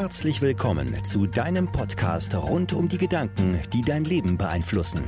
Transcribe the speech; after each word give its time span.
Herzlich 0.00 0.40
willkommen 0.40 1.02
zu 1.02 1.26
deinem 1.26 1.72
Podcast 1.72 2.32
rund 2.32 2.72
um 2.72 2.88
die 2.88 2.98
Gedanken, 2.98 3.60
die 3.72 3.82
dein 3.82 4.04
Leben 4.04 4.38
beeinflussen. 4.38 5.02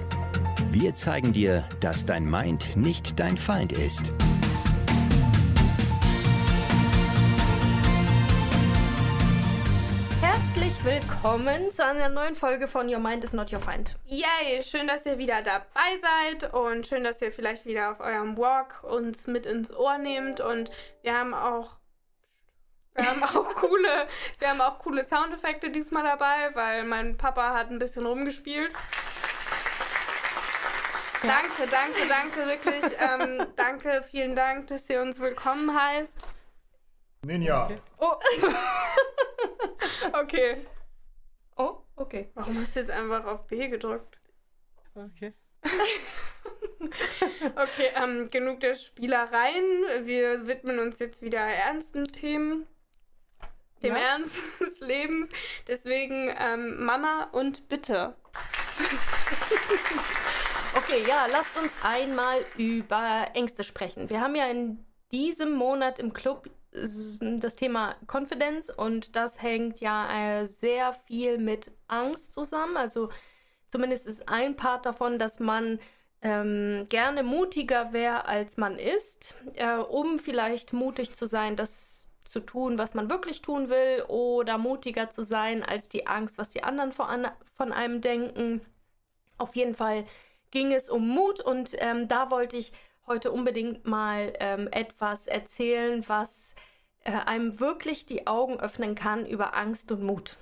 Wir 0.72 0.95
zeigen 0.95 1.32
dir, 1.32 1.64
dass 1.79 2.04
dein 2.04 2.29
Mind 2.29 2.77
nicht 2.77 3.21
dein 3.21 3.37
Feind 3.37 3.71
ist. 3.71 4.12
Herzlich 10.21 10.84
willkommen 10.84 11.70
zu 11.70 11.86
einer 11.86 12.09
neuen 12.09 12.34
Folge 12.34 12.66
von 12.66 12.93
Your 12.93 12.98
Mind 12.98 13.22
is 13.22 13.32
Not 13.32 13.52
Your 13.52 13.61
Feind. 13.61 13.95
Yay, 14.07 14.61
schön, 14.64 14.88
dass 14.88 15.07
ihr 15.07 15.18
wieder 15.18 15.41
dabei 15.43 16.00
seid 16.02 16.52
und 16.52 16.88
schön, 16.88 17.04
dass 17.04 17.22
ihr 17.22 17.30
vielleicht 17.30 17.64
wieder 17.64 17.93
auf 17.93 18.00
eurem 18.00 18.36
Walk 18.36 18.82
uns 18.82 19.29
mit 19.29 19.46
ins 19.46 19.72
Ohr 19.72 19.98
nehmt 19.98 20.41
und 20.41 20.72
wir 21.02 21.14
haben 21.16 21.32
auch 21.32 21.79
wir 23.01 23.11
haben 23.11 23.23
auch 23.25 23.54
coole, 23.54 24.09
wir 24.39 24.50
haben 24.50 24.61
auch 24.61 24.79
coole 24.79 25.04
Soundeffekte 25.04 25.71
diesmal 25.71 26.03
dabei, 26.03 26.54
weil 26.54 26.85
mein 26.85 27.17
Papa 27.17 27.54
hat 27.54 27.71
ein 27.71 27.79
bisschen 27.79 28.04
rumgespielt. 28.04 28.72
Ja. 31.22 31.29
Danke, 31.29 31.71
danke, 31.71 32.08
danke, 32.08 32.47
wirklich. 32.47 32.84
Ähm, 32.98 33.47
danke, 33.56 34.03
vielen 34.11 34.34
Dank, 34.34 34.67
dass 34.69 34.89
ihr 34.91 35.00
uns 35.00 35.19
willkommen 35.19 35.78
heißt. 35.78 36.28
Ninja. 37.22 37.64
Okay. 37.67 37.78
Oh. 37.98 38.14
okay. 40.20 40.67
Oh, 41.56 41.78
okay. 41.97 42.30
Warum 42.34 42.61
hast 42.61 42.77
du 42.77 42.80
jetzt 42.80 42.91
einfach 42.91 43.25
auf 43.25 43.47
B 43.47 43.69
gedrückt? 43.69 44.19
Okay. 44.94 45.34
okay, 47.56 47.91
ähm, 47.94 48.28
genug 48.28 48.61
der 48.61 48.75
Spielereien. 48.75 50.06
Wir 50.06 50.47
widmen 50.47 50.78
uns 50.78 50.98
jetzt 50.98 51.20
wieder 51.20 51.41
ernsten 51.41 52.05
Themen 52.05 52.67
dem 53.83 53.94
ja. 53.94 54.00
Ernst 54.00 54.36
des 54.61 54.80
Lebens. 54.80 55.28
Deswegen 55.68 56.34
ähm, 56.38 56.84
Mama 56.84 57.28
und 57.32 57.68
bitte. 57.68 58.14
okay, 60.77 61.02
ja, 61.06 61.27
lasst 61.30 61.56
uns 61.56 61.72
einmal 61.82 62.44
über 62.56 63.28
Ängste 63.34 63.64
sprechen. 63.64 64.10
Wir 64.10 64.20
haben 64.20 64.34
ja 64.34 64.46
in 64.46 64.84
diesem 65.12 65.52
Monat 65.52 65.98
im 65.98 66.12
Club 66.12 66.48
das 66.72 67.56
Thema 67.56 67.96
Confidence 68.06 68.70
und 68.70 69.16
das 69.16 69.42
hängt 69.42 69.80
ja 69.80 70.40
äh, 70.40 70.46
sehr 70.46 70.92
viel 70.92 71.38
mit 71.38 71.72
Angst 71.88 72.33
zusammen. 72.33 72.77
Also 72.77 73.10
zumindest 73.72 74.06
ist 74.06 74.28
ein 74.28 74.56
Part 74.56 74.86
davon, 74.86 75.18
dass 75.18 75.40
man 75.40 75.80
ähm, 76.22 76.86
gerne 76.88 77.22
mutiger 77.22 77.92
wäre, 77.92 78.27
als 78.27 78.56
man 78.56 78.78
ist, 78.78 79.34
äh, 79.55 79.74
um 79.74 80.18
vielleicht 80.18 80.72
mutig 80.72 81.14
zu 81.14 81.27
sein, 81.27 81.56
dass 81.56 81.99
zu 82.24 82.40
tun, 82.40 82.78
was 82.78 82.94
man 82.94 83.10
wirklich 83.10 83.42
tun 83.42 83.68
will 83.68 84.04
oder 84.08 84.58
mutiger 84.58 85.10
zu 85.10 85.22
sein 85.22 85.62
als 85.62 85.88
die 85.88 86.06
Angst, 86.06 86.38
was 86.38 86.48
die 86.48 86.62
anderen 86.62 86.92
von 86.92 87.72
einem 87.72 88.00
denken. 88.00 88.60
Auf 89.38 89.56
jeden 89.56 89.74
Fall 89.74 90.04
ging 90.50 90.72
es 90.72 90.88
um 90.88 91.08
Mut 91.08 91.40
und 91.40 91.74
ähm, 91.78 92.08
da 92.08 92.30
wollte 92.30 92.56
ich 92.56 92.72
heute 93.06 93.32
unbedingt 93.32 93.86
mal 93.86 94.32
ähm, 94.38 94.68
etwas 94.70 95.27
erzählen, 95.27 96.04
was 96.08 96.54
äh, 97.04 97.12
einem 97.12 97.58
wirklich 97.60 98.06
die 98.06 98.27
Augen 98.27 98.60
öffnen 98.60 98.94
kann 98.94 99.27
über 99.27 99.55
Angst 99.55 99.90
und 99.90 100.02
Mut. 100.02 100.36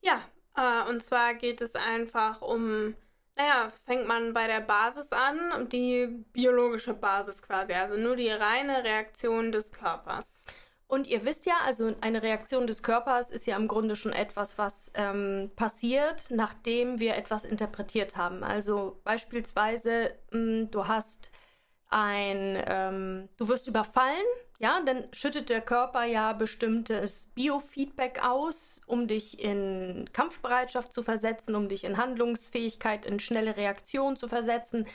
Ja, 0.00 0.22
äh, 0.56 0.88
und 0.88 1.02
zwar 1.02 1.34
geht 1.34 1.60
es 1.60 1.74
einfach 1.74 2.42
um, 2.42 2.94
naja, 3.36 3.68
fängt 3.84 4.06
man 4.06 4.34
bei 4.34 4.46
der 4.46 4.60
Basis 4.60 5.12
an, 5.12 5.68
die 5.68 6.06
biologische 6.32 6.94
Basis 6.94 7.40
quasi, 7.42 7.72
also 7.72 7.96
nur 7.96 8.16
die 8.16 8.30
reine 8.30 8.84
Reaktion 8.84 9.52
des 9.52 9.72
Körpers. 9.72 10.31
Und 10.92 11.06
ihr 11.06 11.24
wisst 11.24 11.46
ja, 11.46 11.54
also 11.64 11.94
eine 12.02 12.22
Reaktion 12.22 12.66
des 12.66 12.82
Körpers 12.82 13.30
ist 13.30 13.46
ja 13.46 13.56
im 13.56 13.66
Grunde 13.66 13.96
schon 13.96 14.12
etwas, 14.12 14.58
was 14.58 14.92
ähm, 14.94 15.50
passiert, 15.56 16.26
nachdem 16.28 17.00
wir 17.00 17.16
etwas 17.16 17.44
interpretiert 17.44 18.18
haben. 18.18 18.44
Also 18.44 19.00
beispielsweise, 19.02 20.14
mh, 20.32 20.38
hm, 20.38 20.70
du 20.70 20.86
hast 20.88 21.30
ein, 21.88 22.62
ähm, 22.66 23.30
du 23.38 23.48
wirst 23.48 23.68
überfallen, 23.68 24.26
ja, 24.58 24.82
dann 24.84 25.06
schüttet 25.12 25.48
der 25.48 25.62
Körper 25.62 26.04
ja 26.04 26.34
bestimmtes 26.34 27.28
Biofeedback 27.28 28.22
aus, 28.22 28.82
um 28.84 29.06
dich 29.08 29.42
in 29.42 30.10
Kampfbereitschaft 30.12 30.92
zu 30.92 31.02
versetzen, 31.02 31.54
um 31.54 31.70
dich 31.70 31.84
in 31.84 31.96
Handlungsfähigkeit, 31.96 33.06
in 33.06 33.18
schnelle 33.18 33.56
Reaktion 33.56 34.16
zu 34.16 34.28
versetzen. 34.28 34.86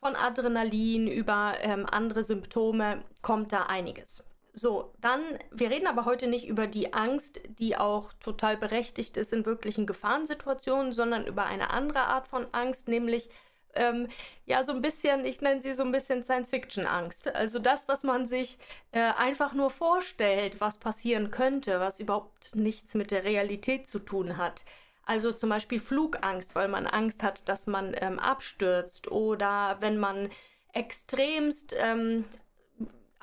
Von 0.00 0.16
Adrenalin 0.16 1.06
über 1.06 1.54
ähm, 1.60 1.86
andere 1.88 2.24
Symptome 2.24 3.04
kommt 3.22 3.52
da 3.52 3.66
einiges. 3.66 4.24
So, 4.56 4.94
dann, 5.00 5.20
wir 5.50 5.68
reden 5.70 5.88
aber 5.88 6.04
heute 6.04 6.28
nicht 6.28 6.46
über 6.46 6.68
die 6.68 6.92
Angst, 6.94 7.40
die 7.58 7.76
auch 7.76 8.12
total 8.14 8.56
berechtigt 8.56 9.16
ist 9.16 9.32
in 9.32 9.46
wirklichen 9.46 9.84
Gefahrensituationen, 9.84 10.92
sondern 10.92 11.26
über 11.26 11.44
eine 11.44 11.70
andere 11.70 12.04
Art 12.04 12.28
von 12.28 12.46
Angst, 12.52 12.86
nämlich 12.86 13.30
ähm, 13.74 14.08
ja 14.46 14.62
so 14.62 14.70
ein 14.70 14.80
bisschen, 14.80 15.24
ich 15.24 15.40
nenne 15.40 15.60
sie 15.60 15.72
so 15.74 15.82
ein 15.82 15.90
bisschen 15.90 16.22
Science-Fiction-Angst. 16.22 17.34
Also 17.34 17.58
das, 17.58 17.88
was 17.88 18.04
man 18.04 18.28
sich 18.28 18.58
äh, 18.92 19.00
einfach 19.00 19.54
nur 19.54 19.70
vorstellt, 19.70 20.60
was 20.60 20.78
passieren 20.78 21.32
könnte, 21.32 21.80
was 21.80 21.98
überhaupt 21.98 22.54
nichts 22.54 22.94
mit 22.94 23.10
der 23.10 23.24
Realität 23.24 23.88
zu 23.88 23.98
tun 23.98 24.36
hat. 24.36 24.64
Also 25.04 25.32
zum 25.32 25.50
Beispiel 25.50 25.80
Flugangst, 25.80 26.54
weil 26.54 26.68
man 26.68 26.86
Angst 26.86 27.24
hat, 27.24 27.48
dass 27.48 27.66
man 27.66 27.96
ähm, 28.00 28.20
abstürzt 28.20 29.10
oder 29.10 29.78
wenn 29.80 29.98
man 29.98 30.30
extremst 30.72 31.74
ähm, 31.76 32.24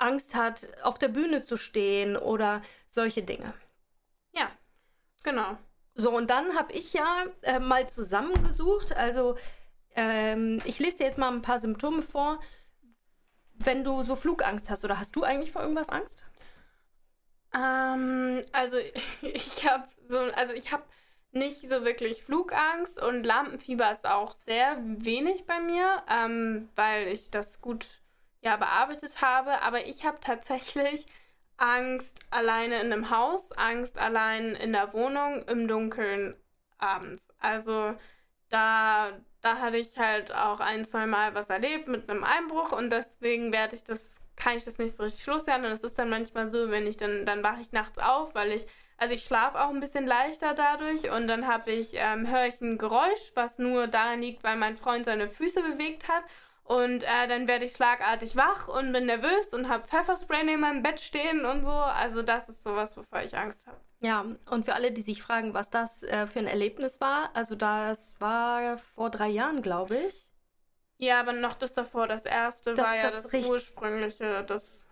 Angst 0.02 0.34
hat, 0.34 0.68
auf 0.82 0.98
der 0.98 1.08
Bühne 1.08 1.42
zu 1.42 1.56
stehen 1.56 2.16
oder 2.16 2.62
solche 2.90 3.22
Dinge. 3.22 3.54
Ja, 4.32 4.50
genau. 5.22 5.56
So, 5.94 6.10
und 6.10 6.28
dann 6.30 6.56
habe 6.56 6.72
ich 6.72 6.92
ja 6.92 7.24
äh, 7.42 7.58
mal 7.58 7.88
zusammengesucht. 7.88 8.96
Also, 8.96 9.36
ähm, 9.94 10.60
ich 10.64 10.78
lese 10.78 10.98
dir 10.98 11.06
jetzt 11.06 11.18
mal 11.18 11.32
ein 11.32 11.42
paar 11.42 11.60
Symptome 11.60 12.02
vor, 12.02 12.40
wenn 13.54 13.84
du 13.84 14.02
so 14.02 14.16
Flugangst 14.16 14.70
hast. 14.70 14.84
Oder 14.84 14.98
hast 14.98 15.14
du 15.14 15.22
eigentlich 15.22 15.52
vor 15.52 15.62
irgendwas 15.62 15.88
Angst? 15.88 16.24
Ähm, 17.54 18.42
also, 18.52 18.78
ich 19.22 19.68
habe 19.68 19.88
so, 20.08 20.18
also 20.18 20.52
ich 20.52 20.72
habe 20.72 20.84
nicht 21.30 21.68
so 21.68 21.84
wirklich 21.84 22.24
Flugangst 22.24 23.00
und 23.00 23.24
Lampenfieber 23.24 23.90
ist 23.90 24.06
auch 24.06 24.34
sehr 24.46 24.78
wenig 24.82 25.46
bei 25.46 25.60
mir, 25.60 26.02
ähm, 26.08 26.68
weil 26.76 27.08
ich 27.08 27.30
das 27.30 27.60
gut 27.60 28.01
ja 28.42 28.56
bearbeitet 28.56 29.22
habe, 29.22 29.62
aber 29.62 29.86
ich 29.86 30.04
habe 30.04 30.18
tatsächlich 30.20 31.06
Angst 31.56 32.20
alleine 32.30 32.80
in 32.80 32.92
einem 32.92 33.10
Haus, 33.10 33.52
Angst 33.52 33.98
allein 33.98 34.56
in 34.56 34.72
der 34.72 34.92
Wohnung 34.92 35.46
im 35.46 35.68
Dunkeln 35.68 36.34
abends. 36.78 37.28
Also 37.38 37.94
da, 38.50 39.12
da 39.40 39.58
hatte 39.58 39.78
ich 39.78 39.96
halt 39.96 40.34
auch 40.34 40.60
ein, 40.60 40.84
zwei 40.84 41.06
Mal 41.06 41.34
was 41.34 41.50
erlebt 41.50 41.88
mit 41.88 42.10
einem 42.10 42.24
Einbruch 42.24 42.72
und 42.72 42.90
deswegen 42.90 43.52
werde 43.52 43.76
ich 43.76 43.84
das, 43.84 44.16
kann 44.36 44.56
ich 44.56 44.64
das 44.64 44.78
nicht 44.78 44.96
so 44.96 45.04
richtig 45.04 45.24
loswerden. 45.26 45.66
Und 45.66 45.72
es 45.72 45.84
ist 45.84 45.98
dann 45.98 46.10
manchmal 46.10 46.48
so, 46.48 46.70
wenn 46.70 46.86
ich 46.86 46.96
dann, 46.96 47.24
dann 47.24 47.44
wache 47.44 47.60
ich 47.60 47.70
nachts 47.70 47.98
auf, 47.98 48.34
weil 48.34 48.50
ich, 48.50 48.66
also 48.98 49.14
ich 49.14 49.24
schlafe 49.24 49.60
auch 49.60 49.70
ein 49.70 49.80
bisschen 49.80 50.06
leichter 50.06 50.54
dadurch 50.54 51.10
und 51.10 51.28
dann 51.28 51.46
habe 51.46 51.70
ich, 51.70 51.90
ähm, 51.94 52.28
höre 52.28 52.46
ich 52.46 52.60
ein 52.60 52.76
Geräusch, 52.76 53.32
was 53.34 53.58
nur 53.58 53.86
daran 53.86 54.20
liegt, 54.20 54.42
weil 54.42 54.56
mein 54.56 54.76
Freund 54.76 55.04
seine 55.04 55.28
Füße 55.28 55.62
bewegt 55.62 56.08
hat 56.08 56.24
und 56.64 57.02
äh, 57.02 57.28
dann 57.28 57.48
werde 57.48 57.64
ich 57.64 57.72
schlagartig 57.72 58.36
wach 58.36 58.68
und 58.68 58.92
bin 58.92 59.06
nervös 59.06 59.48
und 59.48 59.68
habe 59.68 59.86
Pfefferspray 59.86 60.44
neben 60.44 60.60
meinem 60.60 60.82
Bett 60.82 61.00
stehen 61.00 61.44
und 61.44 61.62
so. 61.62 61.70
Also 61.70 62.22
das 62.22 62.48
ist 62.48 62.62
sowas, 62.62 62.96
wovor 62.96 63.20
ich 63.22 63.36
Angst 63.36 63.66
habe. 63.66 63.78
Ja, 64.00 64.24
und 64.50 64.64
für 64.64 64.74
alle, 64.74 64.92
die 64.92 65.02
sich 65.02 65.22
fragen, 65.22 65.54
was 65.54 65.70
das 65.70 66.02
äh, 66.02 66.26
für 66.26 66.38
ein 66.38 66.46
Erlebnis 66.46 67.00
war, 67.00 67.30
also 67.34 67.54
das 67.54 68.20
war 68.20 68.78
vor 68.78 69.10
drei 69.10 69.28
Jahren, 69.28 69.62
glaube 69.62 69.96
ich. 69.96 70.28
Ja, 70.98 71.20
aber 71.20 71.32
noch 71.32 71.54
das 71.54 71.74
davor, 71.74 72.06
das 72.06 72.24
erste 72.24 72.74
das, 72.74 72.86
war 72.86 72.96
ja 72.96 73.10
das, 73.10 73.28
das 73.28 73.44
ursprüngliche, 73.48 74.44
das... 74.44 74.88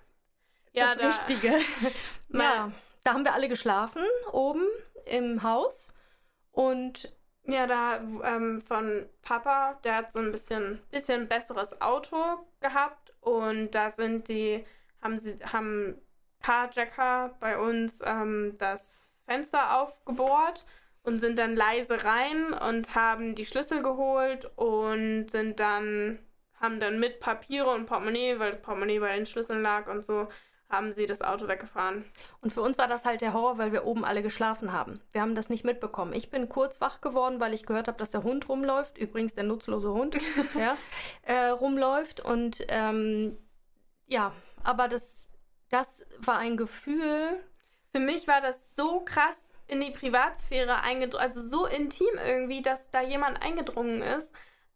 Ja, 0.73 0.95
das 0.95 0.99
da, 0.99 1.09
Richtige. 1.09 1.59
ja, 2.29 2.71
da 3.05 3.13
haben 3.13 3.25
wir 3.25 3.33
alle 3.33 3.49
geschlafen, 3.49 4.03
oben 4.31 4.67
im 5.07 5.43
Haus. 5.43 5.89
Und 6.53 7.13
ja, 7.51 7.67
da 7.67 8.01
ähm, 8.25 8.61
von 8.61 9.07
Papa, 9.23 9.79
der 9.85 9.97
hat 9.97 10.13
so 10.13 10.19
ein 10.19 10.33
bisschen, 10.33 10.81
bisschen 10.91 11.29
besseres 11.29 11.81
Auto 11.81 12.17
gehabt 12.61 13.13
und 13.21 13.73
da 13.73 13.91
sind 13.91 14.29
die, 14.29 14.65
haben 15.03 15.19
sie, 15.19 15.35
haben 15.45 16.01
Carjacker 16.43 17.37
bei 17.41 17.59
uns 17.59 18.01
ähm, 18.05 18.55
das 18.59 19.19
Fenster 19.27 19.81
aufgebohrt 19.81 20.65
und 21.03 21.19
sind 21.21 21.39
dann 21.39 21.57
leise 21.57 22.05
rein 22.05 22.53
und 22.53 22.95
haben 22.95 23.35
die 23.35 23.47
Schlüssel 23.47 23.83
geholt 23.83 24.51
und 24.57 25.29
sind 25.29 25.61
dann, 25.61 26.19
haben 26.61 26.81
dann 26.81 27.01
mit 27.01 27.21
Papiere 27.21 27.71
und 27.71 27.87
Portemonnaie, 27.87 28.39
weil 28.39 28.55
Portemonnaie 28.57 29.01
bei 29.01 29.17
den 29.17 29.27
Schlüsseln 29.27 29.63
lag 29.63 29.89
und 29.89 30.05
so, 30.05 30.29
haben 30.71 30.93
sie 30.93 31.07
das 31.07 31.21
Auto 31.21 31.49
weggefahren. 31.49 32.05
Und 32.41 32.53
für 32.53 32.63
uns 32.63 32.79
war 32.79 32.87
das 32.87 33.05
halt 33.05 33.21
der 33.21 33.33
Horror, 33.33 33.59
weil 33.59 33.73
wir 33.73 33.85
oben 33.85 34.05
alle 34.05 34.23
geschlafen 34.23 34.73
haben. 34.73 35.01
Wir 35.13 35.21
haben 35.21 35.35
das 35.35 35.51
nicht 35.51 35.65
mitbekommen. 35.65 36.13
Ich 36.13 36.31
bin 36.31 36.49
kurz 36.49 36.81
wach 36.81 37.01
geworden, 37.01 37.41
weil 37.41 37.53
ich 37.55 37.67
gehört 37.67 37.89
habe, 37.89 37.99
dass 37.99 38.11
der 38.11 38.23
Hund 38.23 38.49
rumläuft. 38.49 38.97
Übrigens 38.97 39.35
der 39.35 39.45
nutzlose 39.45 39.93
Hund, 39.93 40.17
ja, 40.55 40.77
äh, 41.23 41.49
rumläuft. 41.49 42.21
Und 42.21 42.65
ähm, 42.69 43.37
ja, 44.07 44.33
aber 44.63 44.89
das, 44.89 45.29
das 45.69 46.07
war 46.19 46.39
ein 46.39 46.57
Gefühl. 46.57 47.43
Für 47.93 48.01
mich 48.01 48.29
war 48.29 48.41
das 48.41 48.77
so 48.77 49.01
krass. 49.01 49.39
in 49.67 49.81
die 49.81 49.91
Privatsphäre 49.91 50.83
eingedrungen, 50.83 51.23
also 51.23 51.43
so 51.43 51.67
intim 51.67 52.19
irgendwie, 52.27 52.63
dass 52.63 52.91
da 52.91 53.03
jemand 53.03 53.43
eingedrungen 53.43 54.03
ist. 54.03 54.33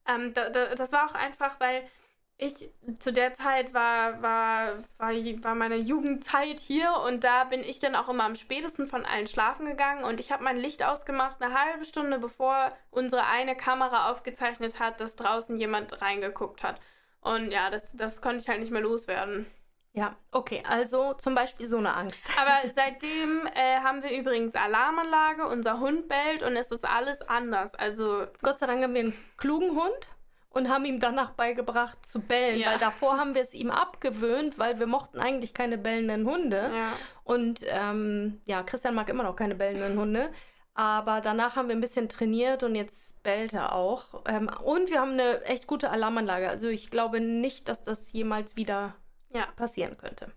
Ähm, 0.06 0.34
da, 0.34 0.50
da, 0.50 0.74
das 0.74 0.92
war 0.92 1.08
auch 1.08 1.14
einfach, 1.14 1.58
weil 1.60 1.88
ich 2.36 2.70
zu 2.98 3.12
der 3.12 3.32
Zeit 3.32 3.74
war, 3.74 4.20
war, 4.20 4.78
war, 4.98 5.12
war 5.12 5.54
meine 5.54 5.76
Jugendzeit 5.76 6.58
hier 6.58 6.92
und 7.06 7.22
da 7.22 7.44
bin 7.44 7.60
ich 7.60 7.78
dann 7.78 7.94
auch 7.94 8.08
immer 8.08 8.24
am 8.24 8.34
spätesten 8.34 8.88
von 8.88 9.04
allen 9.04 9.28
schlafen 9.28 9.66
gegangen 9.66 10.04
und 10.04 10.18
ich 10.18 10.32
habe 10.32 10.42
mein 10.42 10.56
Licht 10.56 10.84
ausgemacht, 10.84 11.40
eine 11.40 11.54
halbe 11.54 11.84
Stunde 11.84 12.18
bevor 12.18 12.72
unsere 12.90 13.26
eine 13.26 13.56
Kamera 13.56 14.10
aufgezeichnet 14.10 14.80
hat, 14.80 15.00
dass 15.00 15.16
draußen 15.16 15.56
jemand 15.56 16.02
reingeguckt 16.02 16.62
hat. 16.62 16.80
Und 17.20 17.52
ja, 17.52 17.70
das, 17.70 17.92
das 17.96 18.20
konnte 18.20 18.38
ich 18.38 18.48
halt 18.48 18.60
nicht 18.60 18.72
mehr 18.72 18.82
loswerden. 18.82 19.46
Ja, 19.92 20.16
okay, 20.32 20.60
also 20.68 21.14
zum 21.14 21.36
Beispiel 21.36 21.66
so 21.66 21.78
eine 21.78 21.94
Angst. 21.94 22.28
Aber 22.38 22.68
seitdem 22.74 23.46
äh, 23.54 23.78
haben 23.78 24.02
wir 24.02 24.10
übrigens 24.10 24.56
Alarmanlage, 24.56 25.46
unser 25.46 25.78
Hund 25.78 26.08
bellt 26.08 26.42
und 26.42 26.56
es 26.56 26.72
ist 26.72 26.84
alles 26.84 27.22
anders. 27.22 27.76
Also 27.76 28.26
Gott 28.42 28.58
sei 28.58 28.66
Dank 28.66 28.82
haben 28.82 28.94
wir 28.94 29.02
einen 29.02 29.24
klugen 29.36 29.70
Hund 29.70 30.08
und 30.54 30.68
haben 30.68 30.84
ihm 30.84 31.00
danach 31.00 31.32
beigebracht 31.32 32.06
zu 32.06 32.20
bellen, 32.20 32.60
ja. 32.60 32.70
weil 32.70 32.78
davor 32.78 33.18
haben 33.18 33.34
wir 33.34 33.42
es 33.42 33.54
ihm 33.54 33.70
abgewöhnt, 33.70 34.58
weil 34.58 34.78
wir 34.78 34.86
mochten 34.86 35.18
eigentlich 35.18 35.52
keine 35.52 35.78
bellenden 35.78 36.26
Hunde. 36.26 36.70
Ja. 36.74 36.92
Und 37.24 37.60
ähm, 37.66 38.40
ja, 38.44 38.62
Christian 38.62 38.94
mag 38.94 39.08
immer 39.08 39.24
noch 39.24 39.36
keine 39.36 39.56
bellenden 39.56 39.98
Hunde. 39.98 40.30
Aber 40.74 41.20
danach 41.20 41.54
haben 41.54 41.68
wir 41.68 41.76
ein 41.76 41.80
bisschen 41.80 42.08
trainiert 42.08 42.64
und 42.64 42.74
jetzt 42.74 43.22
bellt 43.22 43.52
er 43.52 43.74
auch. 43.74 44.22
Ähm, 44.26 44.50
und 44.64 44.90
wir 44.90 45.00
haben 45.00 45.12
eine 45.12 45.42
echt 45.44 45.66
gute 45.66 45.90
Alarmanlage. 45.90 46.48
Also 46.48 46.68
ich 46.68 46.90
glaube 46.90 47.20
nicht, 47.20 47.68
dass 47.68 47.84
das 47.84 48.12
jemals 48.12 48.56
wieder 48.56 48.94
ja. 49.30 49.46
passieren 49.56 49.96
könnte. 49.96 50.32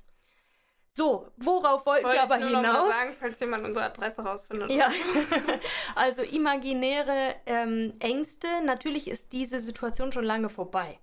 So, 0.98 1.28
worauf 1.38 1.86
wollten 1.86 2.06
Wollte 2.06 2.18
wir 2.18 2.24
aber 2.24 2.38
ich 2.38 2.42
nur 2.42 2.58
hinaus? 2.58 2.74
Noch 2.74 2.88
mal 2.88 2.92
sagen, 2.92 3.16
falls 3.20 3.40
jemand 3.40 3.68
unsere 3.68 3.86
Adresse 3.86 4.24
rausfindet. 4.24 4.72
Ja, 4.72 4.92
also 5.96 6.24
imaginäre 6.24 7.36
ähm, 7.46 7.94
Ängste. 8.00 8.48
Natürlich 8.66 9.08
ist 9.08 9.32
diese 9.32 9.60
Situation 9.60 10.12
schon 10.12 10.24
lange 10.24 10.50
vorbei. 10.50 10.98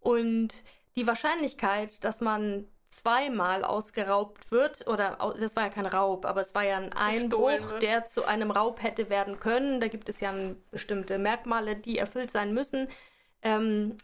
Und 0.00 0.50
die 0.96 1.06
Wahrscheinlichkeit, 1.06 2.04
dass 2.04 2.20
man 2.20 2.68
zweimal 2.88 3.64
ausgeraubt 3.64 4.50
wird, 4.50 4.86
oder 4.86 5.16
das 5.40 5.56
war 5.56 5.62
ja 5.62 5.70
kein 5.70 5.86
Raub, 5.86 6.26
aber 6.26 6.42
es 6.42 6.54
war 6.54 6.64
ja 6.64 6.76
ein 6.76 6.92
Einbruch, 6.92 7.78
der 7.80 8.04
zu 8.04 8.26
einem 8.26 8.50
Raub 8.50 8.82
hätte 8.82 9.08
werden 9.08 9.40
können. 9.40 9.80
Da 9.80 9.88
gibt 9.88 10.10
es 10.10 10.20
ja 10.20 10.34
bestimmte 10.70 11.16
Merkmale, 11.16 11.74
die 11.74 11.96
erfüllt 11.96 12.30
sein 12.30 12.52
müssen. 12.52 12.86
Ähm, 13.40 13.96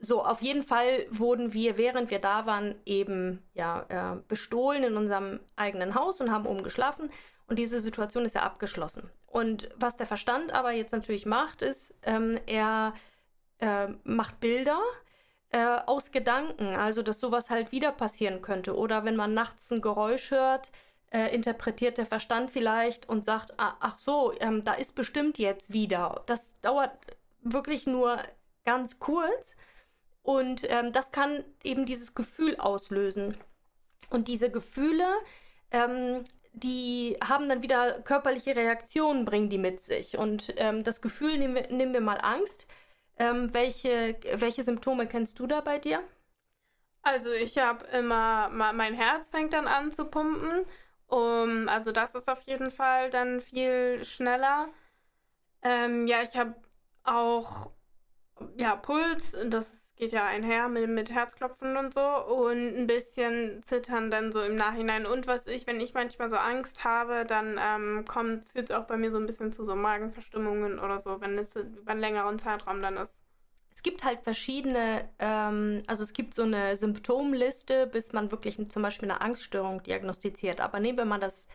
so, 0.00 0.24
auf 0.24 0.40
jeden 0.40 0.62
Fall 0.62 1.06
wurden 1.10 1.52
wir, 1.52 1.76
während 1.76 2.10
wir 2.10 2.18
da 2.18 2.46
waren, 2.46 2.74
eben 2.86 3.42
ja, 3.54 3.84
äh, 3.88 4.20
bestohlen 4.28 4.82
in 4.82 4.96
unserem 4.96 5.40
eigenen 5.56 5.94
Haus 5.94 6.20
und 6.20 6.30
haben 6.30 6.46
oben 6.46 6.62
geschlafen. 6.62 7.10
Und 7.46 7.58
diese 7.58 7.80
Situation 7.80 8.24
ist 8.24 8.34
ja 8.34 8.42
abgeschlossen. 8.42 9.10
Und 9.26 9.68
was 9.76 9.96
der 9.96 10.06
Verstand 10.06 10.52
aber 10.52 10.72
jetzt 10.72 10.92
natürlich 10.92 11.26
macht, 11.26 11.62
ist, 11.62 11.94
ähm, 12.02 12.38
er 12.46 12.94
äh, 13.58 13.88
macht 14.04 14.40
Bilder 14.40 14.80
äh, 15.50 15.78
aus 15.86 16.10
Gedanken, 16.12 16.74
also 16.74 17.02
dass 17.02 17.20
sowas 17.20 17.50
halt 17.50 17.72
wieder 17.72 17.92
passieren 17.92 18.40
könnte. 18.40 18.76
Oder 18.76 19.04
wenn 19.04 19.16
man 19.16 19.34
nachts 19.34 19.70
ein 19.70 19.80
Geräusch 19.80 20.30
hört, 20.30 20.70
äh, 21.10 21.34
interpretiert 21.34 21.98
der 21.98 22.06
Verstand 22.06 22.50
vielleicht 22.50 23.08
und 23.08 23.24
sagt, 23.24 23.58
ah, 23.58 23.76
ach 23.80 23.98
so, 23.98 24.32
ähm, 24.40 24.64
da 24.64 24.74
ist 24.74 24.94
bestimmt 24.94 25.38
jetzt 25.38 25.72
wieder. 25.72 26.22
Das 26.26 26.58
dauert 26.60 26.92
wirklich 27.42 27.86
nur 27.86 28.18
ganz 28.64 28.98
kurz. 28.98 29.56
Und 30.22 30.62
ähm, 30.70 30.92
das 30.92 31.12
kann 31.12 31.44
eben 31.64 31.86
dieses 31.86 32.14
Gefühl 32.14 32.56
auslösen. 32.56 33.36
Und 34.10 34.28
diese 34.28 34.50
Gefühle, 34.50 35.06
ähm, 35.70 36.24
die 36.52 37.16
haben 37.26 37.48
dann 37.48 37.62
wieder 37.62 38.00
körperliche 38.02 38.56
Reaktionen, 38.56 39.24
bringen 39.24 39.48
die 39.48 39.58
mit 39.58 39.82
sich. 39.82 40.18
Und 40.18 40.52
ähm, 40.56 40.84
das 40.84 41.00
Gefühl, 41.00 41.38
nehmen 41.38 41.54
wir, 41.54 41.68
nehmen 41.70 41.92
wir 41.92 42.00
mal 42.00 42.20
Angst. 42.20 42.66
Ähm, 43.18 43.52
welche, 43.54 44.18
welche 44.34 44.64
Symptome 44.64 45.06
kennst 45.06 45.38
du 45.38 45.46
da 45.46 45.60
bei 45.60 45.78
dir? 45.78 46.02
Also 47.02 47.30
ich 47.30 47.58
habe 47.58 47.86
immer, 47.88 48.48
mein 48.50 48.94
Herz 48.94 49.28
fängt 49.28 49.52
dann 49.52 49.66
an 49.66 49.90
zu 49.90 50.04
pumpen. 50.06 50.64
Um, 51.06 51.68
also 51.68 51.90
das 51.90 52.14
ist 52.14 52.28
auf 52.30 52.40
jeden 52.42 52.70
Fall 52.70 53.10
dann 53.10 53.40
viel 53.40 54.04
schneller. 54.04 54.68
Ähm, 55.62 56.06
ja, 56.06 56.22
ich 56.22 56.36
habe 56.36 56.54
auch 57.02 57.70
ja, 58.56 58.76
Puls, 58.76 59.36
das 59.46 59.79
geht 60.00 60.12
ja 60.12 60.24
einher 60.24 60.68
mit, 60.68 60.88
mit 60.88 61.10
Herzklopfen 61.12 61.76
und 61.76 61.92
so 61.92 62.00
und 62.00 62.76
ein 62.76 62.86
bisschen 62.86 63.62
zittern 63.62 64.10
dann 64.10 64.32
so 64.32 64.40
im 64.42 64.56
Nachhinein. 64.56 65.04
Und 65.04 65.26
was 65.26 65.46
ich, 65.46 65.66
wenn 65.66 65.78
ich 65.78 65.92
manchmal 65.92 66.30
so 66.30 66.36
Angst 66.36 66.84
habe, 66.84 67.26
dann 67.26 67.60
ähm, 67.62 68.04
führt 68.50 68.70
es 68.70 68.76
auch 68.76 68.86
bei 68.86 68.96
mir 68.96 69.12
so 69.12 69.18
ein 69.18 69.26
bisschen 69.26 69.52
zu 69.52 69.62
so 69.62 69.76
Magenverstimmungen 69.76 70.78
oder 70.78 70.98
so, 70.98 71.20
wenn 71.20 71.36
es 71.36 71.54
über 71.54 71.92
einen 71.92 72.00
längeren 72.00 72.38
Zeitraum 72.38 72.80
dann 72.80 72.96
ist. 72.96 73.14
Es 73.74 73.82
gibt 73.82 74.02
halt 74.02 74.22
verschiedene, 74.22 75.08
ähm, 75.18 75.82
also 75.86 76.02
es 76.02 76.14
gibt 76.14 76.34
so 76.34 76.42
eine 76.42 76.78
Symptomliste, 76.78 77.86
bis 77.86 78.14
man 78.14 78.30
wirklich 78.30 78.56
zum 78.68 78.82
Beispiel 78.82 79.10
eine 79.10 79.20
Angststörung 79.20 79.82
diagnostiziert. 79.82 80.62
Aber 80.62 80.80
nehmen 80.80 80.96
wir 80.96 81.04
mal 81.04 81.20
das 81.20 81.46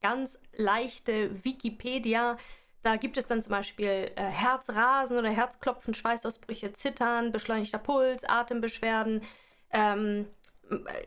ganz 0.00 0.40
leichte 0.52 1.44
Wikipedia 1.44 2.36
da 2.82 2.96
gibt 2.96 3.16
es 3.16 3.26
dann 3.26 3.42
zum 3.42 3.50
Beispiel 3.50 4.10
äh, 4.16 4.22
Herzrasen 4.22 5.16
oder 5.18 5.30
Herzklopfen, 5.30 5.94
Schweißausbrüche, 5.94 6.72
Zittern, 6.72 7.32
beschleunigter 7.32 7.78
Puls, 7.78 8.24
Atembeschwerden, 8.24 9.22
ähm, 9.70 10.26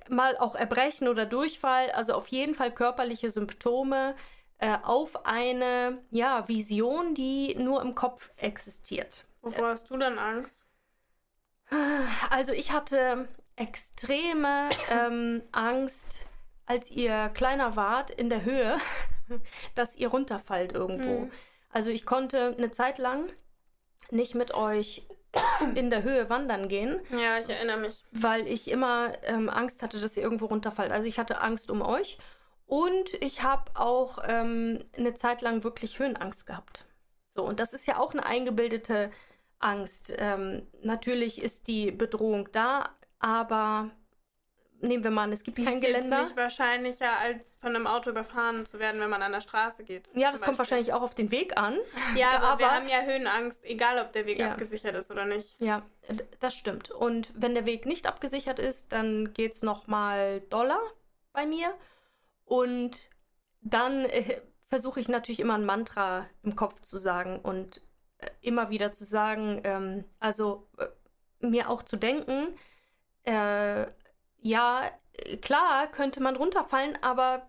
mal 0.10 0.38
auch 0.38 0.56
Erbrechen 0.56 1.08
oder 1.08 1.26
Durchfall, 1.26 1.92
also 1.92 2.14
auf 2.14 2.28
jeden 2.28 2.56
Fall 2.56 2.72
körperliche 2.72 3.30
Symptome 3.30 4.16
äh, 4.58 4.78
auf 4.84 5.26
eine 5.26 6.00
ja, 6.12 6.48
Vision, 6.48 7.14
die 7.14 7.56
nur 7.56 7.82
im 7.82 7.96
Kopf 7.96 8.32
existiert. 8.38 9.24
Wovor 9.42 9.70
hast 9.70 9.90
du 9.90 9.98
dann 9.98 10.18
Angst? 10.18 10.54
Also 12.30 12.52
ich 12.52 12.72
hatte 12.72 13.28
extreme 13.56 14.70
ähm, 14.90 15.42
Angst, 15.52 16.26
als 16.66 16.90
ihr 16.92 17.30
kleiner 17.30 17.76
wart 17.76 18.12
in 18.12 18.30
der 18.30 18.44
Höhe, 18.44 18.78
dass 19.76 19.96
ihr 19.96 20.10
runterfallt 20.10 20.74
irgendwo. 20.74 21.22
Mhm. 21.22 21.32
Also 21.76 21.90
ich 21.90 22.06
konnte 22.06 22.56
eine 22.58 22.72
Zeit 22.72 23.00
lang 23.00 23.34
nicht 24.10 24.34
mit 24.34 24.54
euch 24.54 25.06
in 25.76 25.90
der 25.90 26.04
Höhe 26.04 26.30
wandern 26.30 26.70
gehen. 26.70 27.02
Ja, 27.12 27.38
ich 27.38 27.50
erinnere 27.50 27.80
mich. 27.80 28.02
Weil 28.14 28.48
ich 28.48 28.72
immer 28.72 29.12
ähm, 29.24 29.50
Angst 29.50 29.82
hatte, 29.82 30.00
dass 30.00 30.16
ihr 30.16 30.24
irgendwo 30.24 30.46
runterfallt. 30.46 30.94
Also 30.94 31.06
ich 31.06 31.20
hatte 31.20 31.42
Angst 31.42 31.70
um 31.70 31.82
euch. 31.82 32.18
Und 32.66 33.14
ich 33.16 33.44
habe 33.44 33.72
auch 33.74 34.20
ähm, 34.26 34.86
eine 34.98 35.16
Zeit 35.16 35.42
lang 35.42 35.66
wirklich 35.66 36.00
Höhenangst 36.00 36.46
gehabt. 36.46 36.86
So, 37.36 37.44
und 37.44 37.60
das 37.60 37.74
ist 37.74 37.86
ja 37.88 38.00
auch 38.00 38.14
eine 38.14 38.26
eingebildete 38.26 39.12
Angst. 39.60 40.16
Ähm, 40.18 40.66
natürlich 40.82 41.42
ist 41.42 41.68
die 41.68 41.92
Bedrohung 41.92 42.48
da, 42.54 42.96
aber 43.20 43.92
nehmen 44.88 45.04
wir 45.04 45.12
mal 45.12 45.24
an, 45.24 45.34
es 45.34 45.44
gibt 45.44 45.58
kein 45.58 45.82
Geländer. 45.82 46.22
ist 46.22 46.30
nicht 46.30 46.38
wahrscheinlicher, 46.38 47.18
als 47.20 47.58
von 47.62 47.76
einem 47.76 47.88
Auto 47.88 48.10
überfahren 48.10 48.66
zu 48.66 48.80
werden, 48.80 49.02
wenn 49.02 49.10
man 49.10 49.22
an 49.22 49.32
der 49.32 49.42
Straße 49.42 49.84
geht. 49.84 50.08
Ja, 50.14 50.32
das 50.32 50.34
Beispiel. 50.34 50.46
kommt 50.46 50.58
wahrscheinlich 50.60 50.94
auch 50.94 51.02
auf 51.02 51.16
den 51.16 51.32
Weg 51.32 51.58
an. 51.58 51.78
Ja, 52.16 52.32
aber, 52.38 52.48
aber 52.48 52.60
wir 52.60 52.72
haben 52.72 52.88
ja 52.88 53.02
Höhenangst, 53.02 53.66
egal 53.66 54.00
ob 54.00 54.14
der 54.14 54.26
Weg 54.26 54.40
ja. 54.40 54.52
abgesichert 54.52 54.96
ist 54.96 55.12
oder 55.12 55.26
nicht. 55.26 55.60
Ja, 55.60 55.82
das 56.40 56.56
stimmt. 56.56 56.92
Und 56.92 57.32
wenn 57.36 57.56
der 57.56 57.66
Weg 57.66 57.86
nicht 57.86 58.08
abgesichert 58.08 58.60
ist, 58.60 58.92
dann 58.92 59.34
geht 59.34 59.54
es 59.54 59.64
nochmal 59.64 60.42
Dollar 60.50 60.80
bei 61.34 61.46
mir. 61.46 61.74
Und 62.46 63.10
dann 63.62 64.06
äh, 64.06 64.40
versuche 64.70 65.00
ich 65.00 65.08
natürlich 65.08 65.40
immer 65.40 65.56
ein 65.56 65.66
Mantra 65.66 66.28
im 66.44 66.56
Kopf 66.56 66.82
zu 66.82 66.98
sagen 66.98 67.40
und 67.40 67.82
äh, 68.20 68.28
immer 68.42 68.70
wieder 68.70 68.94
zu 68.94 69.04
sagen, 69.04 69.62
ähm, 69.64 70.06
also 70.20 70.68
äh, 70.78 70.88
mir 71.46 71.70
auch 71.70 71.84
zu 71.84 71.98
denken, 71.98 72.56
äh, 73.24 73.88
ja, 74.46 74.92
klar 75.42 75.88
könnte 75.88 76.22
man 76.22 76.36
runterfallen, 76.36 77.00
aber 77.02 77.48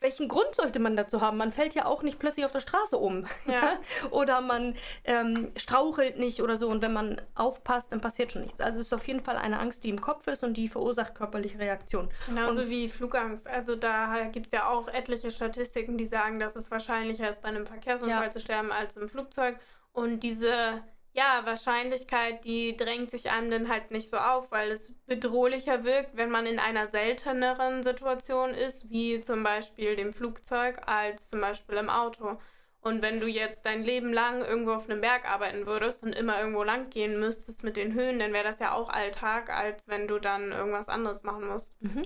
welchen 0.00 0.28
Grund 0.28 0.54
sollte 0.54 0.78
man 0.78 0.96
dazu 0.96 1.20
haben? 1.20 1.36
Man 1.36 1.52
fällt 1.52 1.74
ja 1.74 1.84
auch 1.84 2.02
nicht 2.02 2.18
plötzlich 2.18 2.46
auf 2.46 2.52
der 2.52 2.60
Straße 2.60 2.96
um. 2.96 3.26
Ja. 3.46 3.78
oder 4.10 4.40
man 4.40 4.76
ähm, 5.04 5.52
strauchelt 5.56 6.18
nicht 6.18 6.40
oder 6.40 6.56
so. 6.56 6.70
Und 6.70 6.80
wenn 6.80 6.94
man 6.94 7.20
aufpasst, 7.34 7.92
dann 7.92 8.00
passiert 8.00 8.32
schon 8.32 8.42
nichts. 8.42 8.62
Also 8.62 8.80
es 8.80 8.86
ist 8.86 8.92
auf 8.94 9.06
jeden 9.06 9.20
Fall 9.20 9.36
eine 9.36 9.58
Angst, 9.58 9.84
die 9.84 9.90
im 9.90 10.00
Kopf 10.00 10.26
ist 10.26 10.42
und 10.42 10.56
die 10.56 10.68
verursacht 10.68 11.14
körperliche 11.14 11.58
Reaktionen. 11.58 12.08
Genauso 12.26 12.62
und, 12.62 12.70
wie 12.70 12.88
Flugangst. 12.88 13.46
Also 13.46 13.76
da 13.76 14.24
gibt 14.32 14.46
es 14.46 14.52
ja 14.52 14.68
auch 14.68 14.88
etliche 14.88 15.30
Statistiken, 15.30 15.98
die 15.98 16.06
sagen, 16.06 16.38
dass 16.38 16.56
es 16.56 16.70
wahrscheinlicher 16.70 17.28
ist, 17.28 17.42
bei 17.42 17.48
einem 17.48 17.66
Verkehrsunfall 17.66 18.24
ja. 18.24 18.30
zu 18.30 18.40
sterben 18.40 18.72
als 18.72 18.96
im 18.96 19.08
Flugzeug. 19.08 19.58
Und 19.92 20.20
diese 20.20 20.82
ja, 21.18 21.44
Wahrscheinlichkeit, 21.44 22.44
die 22.44 22.76
drängt 22.76 23.10
sich 23.10 23.28
einem 23.28 23.50
dann 23.50 23.68
halt 23.68 23.90
nicht 23.90 24.08
so 24.08 24.18
auf, 24.18 24.52
weil 24.52 24.70
es 24.70 24.94
bedrohlicher 25.06 25.82
wirkt, 25.82 26.16
wenn 26.16 26.30
man 26.30 26.46
in 26.46 26.60
einer 26.60 26.86
selteneren 26.86 27.82
Situation 27.82 28.50
ist, 28.50 28.88
wie 28.88 29.20
zum 29.20 29.42
Beispiel 29.42 29.96
dem 29.96 30.12
Flugzeug, 30.12 30.78
als 30.86 31.30
zum 31.30 31.40
Beispiel 31.40 31.76
im 31.76 31.90
Auto. 31.90 32.38
Und 32.80 33.02
wenn 33.02 33.18
du 33.18 33.26
jetzt 33.26 33.66
dein 33.66 33.82
Leben 33.82 34.12
lang 34.12 34.44
irgendwo 34.44 34.74
auf 34.74 34.88
einem 34.88 35.00
Berg 35.00 35.28
arbeiten 35.28 35.66
würdest 35.66 36.04
und 36.04 36.12
immer 36.12 36.38
irgendwo 36.38 36.62
lang 36.62 36.88
gehen 36.88 37.18
müsstest 37.18 37.64
mit 37.64 37.76
den 37.76 37.94
Höhen, 37.94 38.20
dann 38.20 38.32
wäre 38.32 38.44
das 38.44 38.60
ja 38.60 38.70
auch 38.72 38.88
Alltag, 38.88 39.50
als 39.50 39.88
wenn 39.88 40.06
du 40.06 40.20
dann 40.20 40.52
irgendwas 40.52 40.88
anderes 40.88 41.24
machen 41.24 41.48
musst. 41.48 41.74
Mhm. 41.82 42.02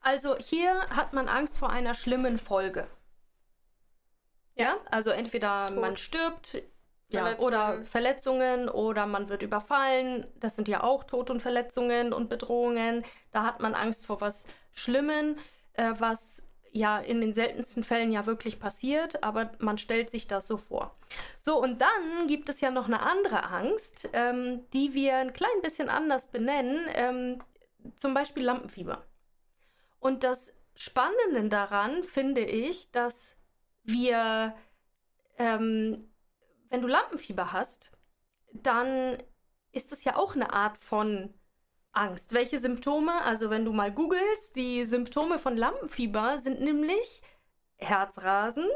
Also 0.00 0.36
hier 0.36 0.88
hat 0.88 1.12
man 1.12 1.28
Angst 1.28 1.60
vor 1.60 1.70
einer 1.70 1.94
schlimmen 1.94 2.38
Folge. 2.38 2.88
Ja, 4.56 4.78
also 4.90 5.10
entweder 5.10 5.68
Tod. 5.68 5.78
man 5.78 5.96
stirbt, 5.96 6.60
ja, 7.08 7.38
oder 7.38 7.82
Verletzungen 7.84 8.68
oder 8.68 9.06
man 9.06 9.28
wird 9.28 9.42
überfallen. 9.42 10.26
Das 10.40 10.56
sind 10.56 10.68
ja 10.68 10.82
auch 10.82 11.04
Tod 11.04 11.30
und 11.30 11.40
Verletzungen 11.40 12.12
und 12.12 12.28
Bedrohungen. 12.28 13.04
Da 13.32 13.44
hat 13.44 13.60
man 13.60 13.74
Angst 13.74 14.06
vor 14.06 14.20
was 14.20 14.46
Schlimmen, 14.72 15.38
äh, 15.74 15.94
was 15.98 16.42
ja 16.72 16.98
in 16.98 17.20
den 17.20 17.32
seltensten 17.32 17.84
Fällen 17.84 18.12
ja 18.12 18.26
wirklich 18.26 18.60
passiert, 18.60 19.22
aber 19.22 19.52
man 19.58 19.78
stellt 19.78 20.10
sich 20.10 20.28
das 20.28 20.46
so 20.46 20.56
vor. 20.56 20.94
So, 21.40 21.60
und 21.60 21.80
dann 21.80 22.26
gibt 22.26 22.48
es 22.48 22.60
ja 22.60 22.70
noch 22.70 22.86
eine 22.86 23.00
andere 23.00 23.44
Angst, 23.44 24.10
ähm, 24.12 24.68
die 24.72 24.92
wir 24.94 25.16
ein 25.16 25.32
klein 25.32 25.62
bisschen 25.62 25.88
anders 25.88 26.26
benennen, 26.26 26.86
ähm, 26.94 27.42
zum 27.94 28.14
Beispiel 28.14 28.44
Lampenfieber. 28.44 29.06
Und 30.00 30.22
das 30.22 30.52
Spannende 30.74 31.48
daran 31.48 32.04
finde 32.04 32.42
ich, 32.42 32.90
dass 32.90 33.36
wir, 33.84 34.54
ähm, 35.38 36.10
wenn 36.68 36.82
du 36.82 36.88
Lampenfieber 36.88 37.52
hast, 37.52 37.92
dann 38.52 39.22
ist 39.72 39.92
es 39.92 40.04
ja 40.04 40.16
auch 40.16 40.34
eine 40.34 40.52
Art 40.52 40.78
von 40.78 41.34
Angst. 41.92 42.32
Welche 42.32 42.58
Symptome? 42.58 43.22
Also 43.22 43.50
wenn 43.50 43.64
du 43.64 43.72
mal 43.72 43.92
googelst, 43.92 44.56
die 44.56 44.84
Symptome 44.84 45.38
von 45.38 45.56
Lampenfieber 45.56 46.38
sind 46.38 46.60
nämlich 46.60 47.22
Herzrasen, 47.76 48.68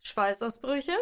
Schweißausbrüche, 0.00 0.96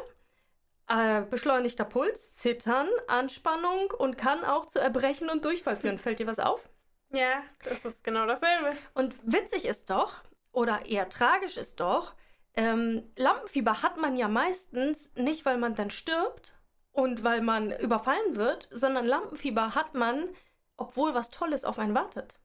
äh, 0.88 1.22
beschleunigter 1.22 1.84
Puls, 1.84 2.32
Zittern, 2.32 2.88
Anspannung 3.08 3.90
und 3.96 4.18
kann 4.18 4.44
auch 4.44 4.66
zu 4.66 4.78
Erbrechen 4.78 5.30
und 5.30 5.44
Durchfall 5.44 5.76
führen. 5.76 5.98
Fällt 5.98 6.18
dir 6.18 6.26
was 6.26 6.38
auf? 6.38 6.68
Ja, 7.10 7.42
das 7.64 7.84
ist 7.84 8.04
genau 8.04 8.26
dasselbe. 8.26 8.76
Und 8.94 9.14
witzig 9.22 9.64
ist 9.64 9.90
doch, 9.90 10.22
oder 10.52 10.86
eher 10.86 11.08
tragisch 11.08 11.56
ist 11.56 11.80
doch, 11.80 12.14
ähm, 12.54 13.02
Lampenfieber 13.16 13.82
hat 13.82 13.96
man 13.96 14.16
ja 14.16 14.28
meistens 14.28 15.10
nicht, 15.14 15.44
weil 15.44 15.58
man 15.58 15.74
dann 15.74 15.90
stirbt 15.90 16.54
und 16.92 17.22
weil 17.22 17.40
man 17.40 17.70
überfallen 17.78 18.36
wird, 18.36 18.68
sondern 18.70 19.06
Lampenfieber 19.06 19.74
hat 19.74 19.94
man, 19.94 20.28
obwohl 20.76 21.14
was 21.14 21.30
Tolles 21.30 21.64
auf 21.64 21.78
einen 21.78 21.94
wartet. 21.94 22.38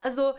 Also 0.00 0.34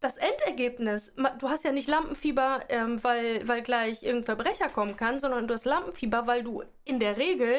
das 0.00 0.16
Endergebnis, 0.16 1.14
du 1.38 1.48
hast 1.48 1.64
ja 1.64 1.72
nicht 1.72 1.88
Lampenfieber, 1.88 2.64
ähm, 2.68 3.02
weil, 3.04 3.46
weil 3.46 3.62
gleich 3.62 4.02
irgendein 4.02 4.36
Verbrecher 4.36 4.68
kommen 4.68 4.96
kann, 4.96 5.20
sondern 5.20 5.46
du 5.46 5.54
hast 5.54 5.64
Lampenfieber, 5.64 6.26
weil 6.26 6.42
du 6.42 6.64
in 6.84 6.98
der 6.98 7.16
Regel 7.18 7.56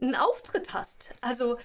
einen 0.00 0.14
Auftritt 0.14 0.72
hast. 0.72 1.12
Also 1.20 1.58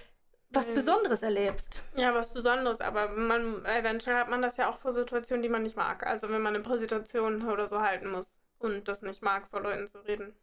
was 0.52 0.68
Mhm. 0.68 0.74
Besonderes 0.74 1.22
erlebst. 1.22 1.82
Ja, 1.96 2.14
was 2.14 2.32
Besonderes, 2.32 2.80
aber 2.80 3.08
man, 3.08 3.64
eventuell 3.64 4.16
hat 4.16 4.28
man 4.28 4.42
das 4.42 4.56
ja 4.56 4.68
auch 4.68 4.78
vor 4.78 4.92
Situationen, 4.92 5.42
die 5.42 5.48
man 5.48 5.62
nicht 5.62 5.76
mag. 5.76 6.06
Also 6.06 6.28
wenn 6.30 6.42
man 6.42 6.54
eine 6.54 6.62
Präsentation 6.64 7.48
oder 7.48 7.66
so 7.66 7.80
halten 7.80 8.10
muss 8.10 8.36
und 8.58 8.88
das 8.88 9.02
nicht 9.02 9.22
mag, 9.22 9.48
vor 9.48 9.60
Leuten 9.60 9.86
zu 9.86 9.98
reden, 10.00 10.34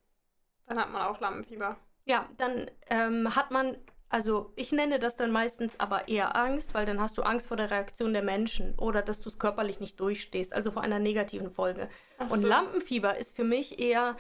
dann 0.67 0.79
hat 0.79 0.91
man 0.91 1.03
auch 1.03 1.19
Lampenfieber. 1.19 1.77
Ja, 2.05 2.27
dann 2.37 2.69
ähm, 2.89 3.35
hat 3.35 3.51
man, 3.51 3.77
also 4.09 4.51
ich 4.55 4.71
nenne 4.71 4.99
das 4.99 5.15
dann 5.15 5.31
meistens 5.31 5.79
aber 5.79 6.07
eher 6.07 6.35
Angst, 6.35 6.73
weil 6.73 6.85
dann 6.85 6.99
hast 7.01 7.17
du 7.17 7.21
Angst 7.23 7.47
vor 7.47 7.57
der 7.57 7.69
Reaktion 7.71 8.13
der 8.13 8.23
Menschen 8.23 8.73
oder 8.79 9.01
dass 9.01 9.21
du 9.21 9.29
es 9.29 9.37
körperlich 9.39 9.79
nicht 9.79 9.99
durchstehst, 9.99 10.53
also 10.53 10.71
vor 10.71 10.81
einer 10.81 10.99
negativen 10.99 11.51
Folge. 11.51 11.89
Ach 12.17 12.29
Und 12.31 12.41
so. 12.41 12.47
Lampenfieber 12.47 13.17
ist 13.17 13.35
für 13.35 13.43
mich 13.43 13.79
eher, 13.79 14.15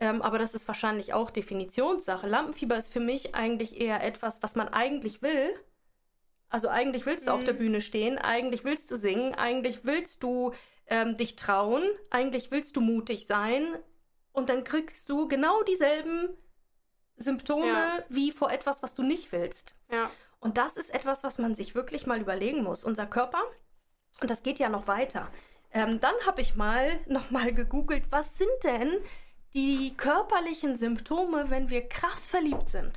ähm, 0.00 0.22
aber 0.22 0.38
das 0.38 0.54
ist 0.54 0.66
wahrscheinlich 0.66 1.12
auch 1.12 1.30
Definitionssache. 1.30 2.26
Lampenfieber 2.26 2.76
ist 2.76 2.92
für 2.92 3.00
mich 3.00 3.34
eigentlich 3.34 3.80
eher 3.80 4.02
etwas, 4.02 4.42
was 4.42 4.56
man 4.56 4.68
eigentlich 4.68 5.22
will. 5.22 5.54
Also 6.48 6.68
eigentlich 6.68 7.06
willst 7.06 7.28
du 7.28 7.32
auf 7.32 7.42
Mhm. 7.42 7.46
der 7.46 7.52
Bühne 7.52 7.80
stehen, 7.80 8.18
eigentlich 8.18 8.64
willst 8.64 8.90
du 8.90 8.96
singen, 8.96 9.34
eigentlich 9.34 9.84
willst 9.84 10.22
du 10.22 10.52
ähm, 10.88 11.16
dich 11.16 11.36
trauen, 11.36 11.84
eigentlich 12.10 12.50
willst 12.50 12.74
du 12.76 12.80
mutig 12.80 13.26
sein 13.28 13.64
und 14.32 14.48
dann 14.48 14.64
kriegst 14.64 15.08
du 15.08 15.28
genau 15.28 15.62
dieselben 15.62 16.30
Symptome 17.16 17.66
Ja. 17.68 17.98
wie 18.08 18.32
vor 18.32 18.50
etwas, 18.50 18.82
was 18.82 18.94
du 18.94 19.02
nicht 19.02 19.30
willst. 19.32 19.74
Ja. 19.92 20.10
Und 20.40 20.56
das 20.56 20.76
ist 20.76 20.92
etwas, 20.94 21.22
was 21.22 21.38
man 21.38 21.54
sich 21.54 21.74
wirklich 21.74 22.06
mal 22.06 22.20
überlegen 22.20 22.62
muss. 22.64 22.82
Unser 22.84 23.06
Körper, 23.06 23.42
und 24.20 24.30
das 24.30 24.42
geht 24.42 24.58
ja 24.58 24.68
noch 24.70 24.86
weiter. 24.88 25.30
Ähm, 25.72 26.00
dann 26.00 26.14
habe 26.26 26.40
ich 26.40 26.56
mal 26.56 26.98
noch 27.06 27.30
mal 27.30 27.52
gegoogelt, 27.52 28.10
was 28.10 28.36
sind 28.38 28.50
denn 28.64 28.96
die 29.54 29.96
körperlichen 29.96 30.76
Symptome, 30.76 31.50
wenn 31.50 31.70
wir 31.70 31.88
krass 31.88 32.26
verliebt 32.26 32.70
sind? 32.70 32.92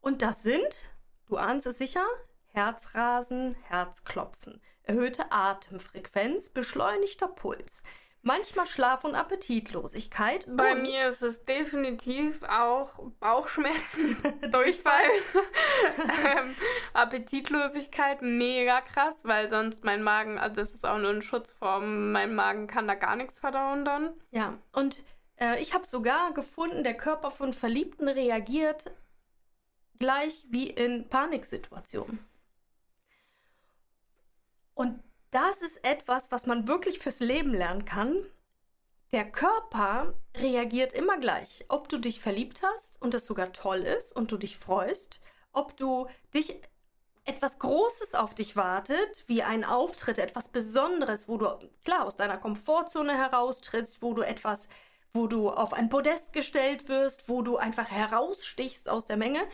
Und 0.00 0.22
das 0.22 0.42
sind, 0.42 0.90
du 1.26 1.36
ahnst 1.36 1.66
es 1.66 1.78
sicher, 1.78 2.04
Herzrasen, 2.48 3.56
Herzklopfen, 3.62 4.60
erhöhte 4.82 5.32
Atemfrequenz, 5.32 6.50
beschleunigter 6.50 7.26
Puls, 7.26 7.82
manchmal 8.24 8.66
Schlaf- 8.66 9.04
und 9.04 9.14
Appetitlosigkeit. 9.14 10.46
Bei 10.48 10.74
mir 10.74 11.08
ist 11.08 11.22
es 11.22 11.44
definitiv 11.44 12.42
auch 12.44 12.90
Bauchschmerzen, 13.20 14.16
Durchfall, 14.50 15.02
ähm, 16.24 16.54
Appetitlosigkeit, 16.92 18.22
mega 18.22 18.80
krass, 18.80 19.16
weil 19.24 19.48
sonst 19.48 19.84
mein 19.84 20.02
Magen, 20.02 20.38
also 20.38 20.56
das 20.56 20.74
ist 20.74 20.86
auch 20.86 20.98
nur 20.98 21.10
ein 21.10 21.22
Schutzform, 21.22 22.12
mein 22.12 22.34
Magen 22.34 22.66
kann 22.66 22.88
da 22.88 22.94
gar 22.94 23.16
nichts 23.16 23.38
verdauen 23.38 23.84
dann. 23.84 24.14
Ja, 24.30 24.58
und 24.72 25.02
äh, 25.38 25.60
ich 25.60 25.74
habe 25.74 25.86
sogar 25.86 26.32
gefunden, 26.32 26.84
der 26.84 26.96
Körper 26.96 27.30
von 27.30 27.52
Verliebten 27.52 28.08
reagiert 28.08 28.90
gleich 29.98 30.44
wie 30.48 30.68
in 30.68 31.08
Paniksituationen. 31.08 32.18
Und 34.74 35.02
das 35.30 35.62
ist 35.62 35.84
etwas, 35.84 36.30
was 36.30 36.46
man 36.46 36.68
wirklich 36.68 36.98
fürs 36.98 37.20
Leben 37.20 37.54
lernen 37.54 37.84
kann. 37.84 38.24
Der 39.12 39.30
Körper 39.30 40.14
reagiert 40.36 40.92
immer 40.92 41.18
gleich, 41.18 41.64
ob 41.68 41.88
du 41.88 41.98
dich 41.98 42.20
verliebt 42.20 42.62
hast 42.62 43.00
und 43.00 43.14
das 43.14 43.26
sogar 43.26 43.52
toll 43.52 43.80
ist 43.80 44.14
und 44.14 44.32
du 44.32 44.36
dich 44.36 44.58
freust, 44.58 45.20
ob 45.52 45.76
du 45.76 46.08
dich 46.34 46.60
etwas 47.24 47.58
Großes 47.58 48.14
auf 48.14 48.34
dich 48.34 48.56
wartet, 48.56 49.24
wie 49.26 49.42
ein 49.42 49.64
Auftritt, 49.64 50.18
etwas 50.18 50.48
Besonderes, 50.48 51.28
wo 51.28 51.38
du 51.38 51.46
klar 51.84 52.04
aus 52.04 52.16
deiner 52.16 52.38
Komfortzone 52.38 53.16
heraustrittst, 53.16 54.02
wo 54.02 54.12
du 54.12 54.22
etwas, 54.22 54.68
wo 55.14 55.28
du 55.28 55.48
auf 55.48 55.72
ein 55.72 55.88
Podest 55.88 56.32
gestellt 56.32 56.88
wirst, 56.88 57.28
wo 57.28 57.42
du 57.42 57.56
einfach 57.56 57.90
herausstichst 57.90 58.88
aus 58.88 59.06
der 59.06 59.16
Menge 59.16 59.46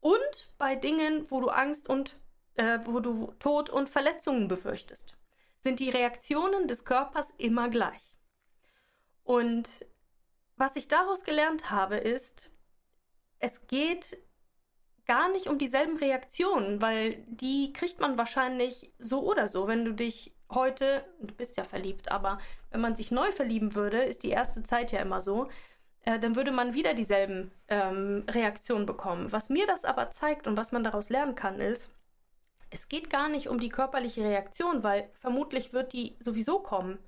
und 0.00 0.54
bei 0.58 0.74
Dingen, 0.74 1.30
wo 1.30 1.40
du 1.40 1.50
Angst 1.50 1.88
und 1.88 2.16
äh, 2.54 2.78
wo 2.84 3.00
du 3.00 3.32
Tod 3.38 3.68
und 3.68 3.88
Verletzungen 3.88 4.48
befürchtest, 4.48 5.16
sind 5.60 5.78
die 5.78 5.90
Reaktionen 5.90 6.68
des 6.68 6.84
Körpers 6.86 7.32
immer 7.36 7.68
gleich. 7.68 8.16
Und 9.24 9.68
was 10.56 10.76
ich 10.76 10.88
daraus 10.88 11.24
gelernt 11.24 11.70
habe, 11.70 11.96
ist, 11.96 12.50
es 13.38 13.66
geht 13.66 14.18
gar 15.06 15.30
nicht 15.30 15.48
um 15.48 15.58
dieselben 15.58 15.98
Reaktionen, 15.98 16.80
weil 16.80 17.24
die 17.28 17.72
kriegt 17.74 18.00
man 18.00 18.16
wahrscheinlich 18.16 18.94
so 18.98 19.22
oder 19.22 19.48
so, 19.48 19.66
wenn 19.66 19.84
du 19.84 19.92
dich 19.92 20.33
heute, 20.54 21.04
du 21.20 21.34
bist 21.34 21.56
ja 21.56 21.64
verliebt, 21.64 22.10
aber 22.10 22.38
wenn 22.70 22.80
man 22.80 22.96
sich 22.96 23.10
neu 23.10 23.32
verlieben 23.32 23.74
würde, 23.74 24.02
ist 24.02 24.22
die 24.22 24.30
erste 24.30 24.62
Zeit 24.62 24.92
ja 24.92 25.00
immer 25.00 25.20
so, 25.20 25.48
äh, 26.02 26.18
dann 26.18 26.36
würde 26.36 26.52
man 26.52 26.74
wieder 26.74 26.94
dieselben 26.94 27.50
ähm, 27.68 28.24
Reaktionen 28.28 28.86
bekommen. 28.86 29.32
Was 29.32 29.48
mir 29.48 29.66
das 29.66 29.84
aber 29.84 30.10
zeigt 30.10 30.46
und 30.46 30.56
was 30.56 30.72
man 30.72 30.84
daraus 30.84 31.08
lernen 31.08 31.34
kann, 31.34 31.60
ist, 31.60 31.90
es 32.70 32.88
geht 32.88 33.08
gar 33.08 33.28
nicht 33.28 33.48
um 33.48 33.60
die 33.60 33.68
körperliche 33.68 34.24
Reaktion, 34.24 34.82
weil 34.82 35.08
vermutlich 35.20 35.72
wird 35.72 35.92
die 35.92 36.16
sowieso 36.18 36.58
kommen. 36.58 36.98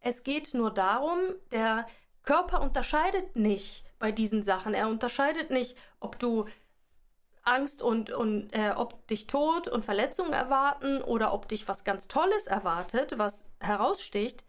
Es 0.00 0.22
geht 0.22 0.54
nur 0.54 0.72
darum, 0.72 1.18
der 1.50 1.86
Körper 2.22 2.60
unterscheidet 2.60 3.34
nicht 3.36 3.84
bei 3.98 4.12
diesen 4.12 4.42
Sachen. 4.42 4.74
Er 4.74 4.88
unterscheidet 4.88 5.50
nicht, 5.50 5.76
ob 5.98 6.18
du 6.18 6.46
Angst 7.48 7.82
und, 7.82 8.10
und 8.10 8.50
äh, 8.54 8.72
ob 8.76 9.06
dich 9.08 9.26
Tod 9.26 9.68
und 9.68 9.84
Verletzungen 9.84 10.32
erwarten 10.32 11.02
oder 11.02 11.32
ob 11.32 11.48
dich 11.48 11.66
was 11.66 11.84
ganz 11.84 12.06
Tolles 12.08 12.46
erwartet, 12.46 13.18
was 13.18 13.46
heraussticht. 13.60 14.44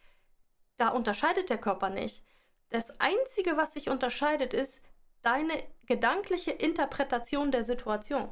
Da 0.78 0.90
unterscheidet 0.90 1.50
der 1.50 1.58
Körper 1.58 1.90
nicht. 1.90 2.24
Das 2.70 3.00
Einzige, 3.00 3.58
was 3.58 3.74
sich 3.74 3.90
unterscheidet, 3.90 4.54
ist 4.54 4.84
deine 5.22 5.54
gedankliche 5.88 6.52
Interpretation 6.52 7.52
der 7.52 7.64
Situation. 7.64 8.32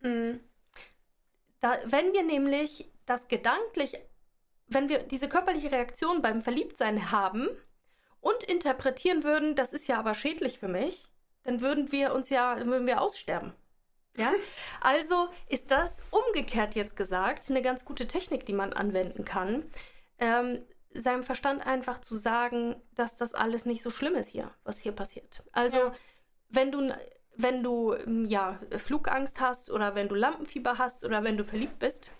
Mhm. 0.00 0.40
Da, 1.60 1.78
wenn 1.84 2.12
wir 2.12 2.22
nämlich 2.22 2.92
das 3.06 3.28
gedanklich, 3.28 3.98
wenn 4.66 4.88
wir 4.88 4.98
diese 4.98 5.28
körperliche 5.28 5.72
Reaktion 5.72 6.22
beim 6.22 6.40
Verliebtsein 6.40 7.10
haben 7.10 7.48
und 8.20 8.42
interpretieren 8.44 9.22
würden, 9.22 9.54
das 9.54 9.72
ist 9.72 9.86
ja 9.86 9.98
aber 9.98 10.14
schädlich 10.14 10.58
für 10.58 10.68
mich, 10.68 11.04
dann 11.42 11.60
würden 11.60 11.92
wir 11.92 12.14
uns 12.14 12.30
ja, 12.30 12.54
dann 12.54 12.68
würden 12.68 12.86
wir 12.86 13.00
aussterben. 13.00 13.54
Ja? 14.16 14.32
Also 14.80 15.28
ist 15.48 15.70
das 15.70 16.02
umgekehrt 16.10 16.74
jetzt 16.74 16.96
gesagt 16.96 17.50
eine 17.50 17.62
ganz 17.62 17.84
gute 17.84 18.06
Technik, 18.06 18.46
die 18.46 18.52
man 18.52 18.72
anwenden 18.72 19.24
kann, 19.24 19.64
ähm, 20.18 20.62
seinem 20.92 21.24
Verstand 21.24 21.66
einfach 21.66 22.00
zu 22.00 22.14
sagen, 22.14 22.76
dass 22.94 23.16
das 23.16 23.34
alles 23.34 23.66
nicht 23.66 23.82
so 23.82 23.90
schlimm 23.90 24.14
ist 24.14 24.28
hier, 24.28 24.52
was 24.62 24.78
hier 24.78 24.92
passiert. 24.92 25.42
Also 25.52 25.78
Ja. 25.78 25.94
wenn 26.50 26.70
du 26.70 26.94
wenn 27.36 27.64
du 27.64 27.94
ähm, 27.94 28.24
ja 28.26 28.60
Flugangst 28.76 29.40
hast 29.40 29.68
oder 29.68 29.96
wenn 29.96 30.08
du 30.08 30.14
Lampenfieber 30.14 30.78
hast 30.78 31.04
oder 31.04 31.24
wenn 31.24 31.36
du 31.36 31.44
verliebt 31.44 31.80
bist, 31.80 32.12